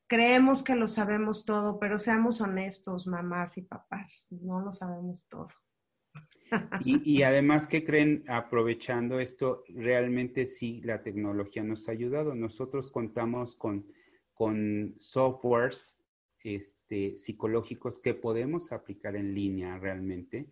[0.07, 5.47] creemos que lo sabemos todo, pero seamos honestos, mamás y papás, no lo sabemos todo.
[6.85, 8.23] Y, además, ¿qué creen?
[8.27, 12.35] Aprovechando esto, realmente sí, la tecnología nos ha ayudado.
[12.35, 13.83] Nosotros contamos con,
[14.33, 16.09] con softwares
[16.43, 20.45] este, psicológicos que podemos aplicar en línea realmente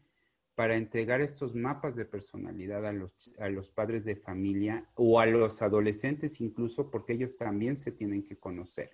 [0.55, 5.25] para entregar estos mapas de personalidad a los, a los padres de familia o a
[5.25, 8.89] los adolescentes incluso porque ellos también se tienen que conocer.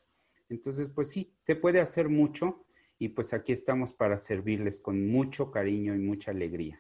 [0.49, 2.55] Entonces, pues sí, se puede hacer mucho
[3.02, 6.80] y pues aquí estamos para servirles con mucho cariño y mucha alegría.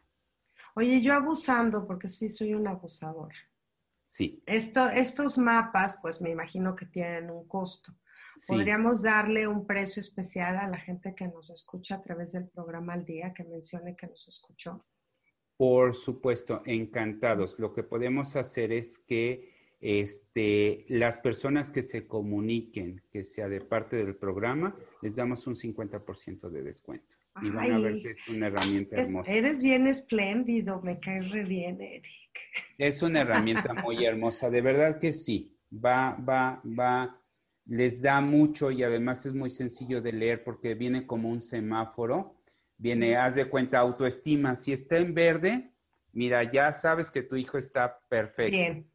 [0.75, 3.33] Oye, yo abusando, porque sí soy un abusador.
[4.07, 4.39] Sí.
[4.45, 7.91] Esto, estos mapas, pues me imagino que tienen un costo.
[8.47, 12.93] ¿Podríamos darle un precio especial a la gente que nos escucha a través del programa
[12.93, 14.79] al día, que mencione que nos escuchó?
[15.57, 17.57] Por supuesto, encantados.
[17.57, 19.43] Lo que podemos hacer es que
[19.81, 25.55] este, las personas que se comuniquen, que sea de parte del programa, les damos un
[25.55, 27.05] 50% de descuento.
[27.41, 29.31] Y van a ver que es una herramienta hermosa.
[29.31, 32.05] Eres bien espléndido, me caes re bien, Eric.
[32.77, 35.51] Es una herramienta muy hermosa, de verdad que sí.
[35.83, 37.17] Va, va, va
[37.65, 42.33] les da mucho y además es muy sencillo de leer porque viene como un semáforo.
[42.77, 44.55] Viene, haz de cuenta, autoestima.
[44.55, 45.69] Si está en verde,
[46.13, 48.57] mira, ya sabes que tu hijo está perfecto.
[48.57, 48.90] Bien.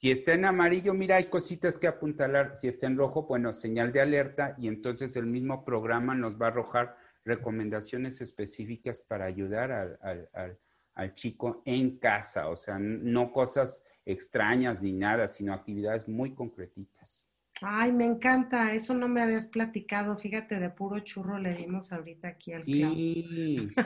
[0.00, 2.56] Si está en amarillo, mira, hay cositas que apuntalar.
[2.56, 6.46] Si está en rojo, bueno, señal de alerta y entonces el mismo programa nos va
[6.46, 6.96] a arrojar
[7.26, 15.28] recomendaciones específicas para ayudar al, chico en casa, o sea, no cosas extrañas ni nada,
[15.28, 17.29] sino actividades muy concretitas.
[17.62, 22.28] Ay, me encanta, eso no me habías platicado, fíjate, de puro churro le dimos ahorita
[22.28, 22.82] aquí al sí,
[23.28, 23.80] sí, sí,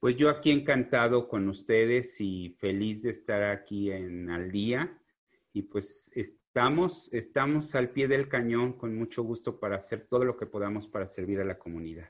[0.00, 4.90] Pues yo aquí encantado con ustedes y feliz de estar aquí en Al Día.
[5.56, 10.36] Y pues estamos, estamos al pie del cañón con mucho gusto para hacer todo lo
[10.36, 12.08] que podamos para servir a la comunidad.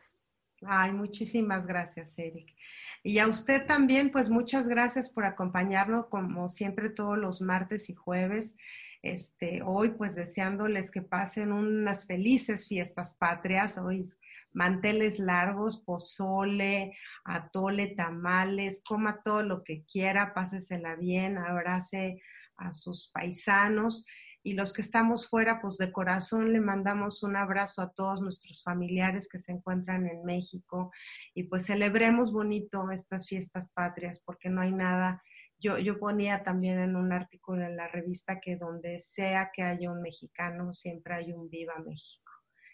[0.66, 2.54] Ay, muchísimas gracias, Eric.
[3.02, 7.94] Y a usted también, pues muchas gracias por acompañarnos como siempre todos los martes y
[7.94, 8.56] jueves.
[9.02, 13.76] Este, hoy pues deseándoles que pasen unas felices fiestas patrias.
[13.76, 14.10] Hoy
[14.54, 22.22] manteles largos, pozole, atole, tamales, coma todo lo que quiera, pásesela bien, abrace
[22.56, 24.04] a sus paisanos
[24.46, 28.62] y los que estamos fuera, pues de corazón le mandamos un abrazo a todos nuestros
[28.62, 30.92] familiares que se encuentran en México
[31.34, 35.22] y pues celebremos bonito estas fiestas patrias porque no hay nada.
[35.58, 39.90] Yo, yo ponía también en un artículo en la revista que donde sea que haya
[39.90, 42.30] un mexicano, siempre hay un viva México.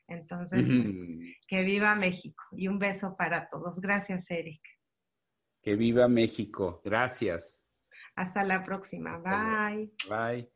[0.09, 0.93] Entonces, pues,
[1.47, 3.81] que viva México y un beso para todos.
[3.81, 4.61] Gracias, Eric.
[5.62, 6.81] Que viva México.
[6.85, 7.59] Gracias.
[8.20, 9.16] Hasta la próxima.
[9.16, 9.90] Bye.
[10.10, 10.46] Bye.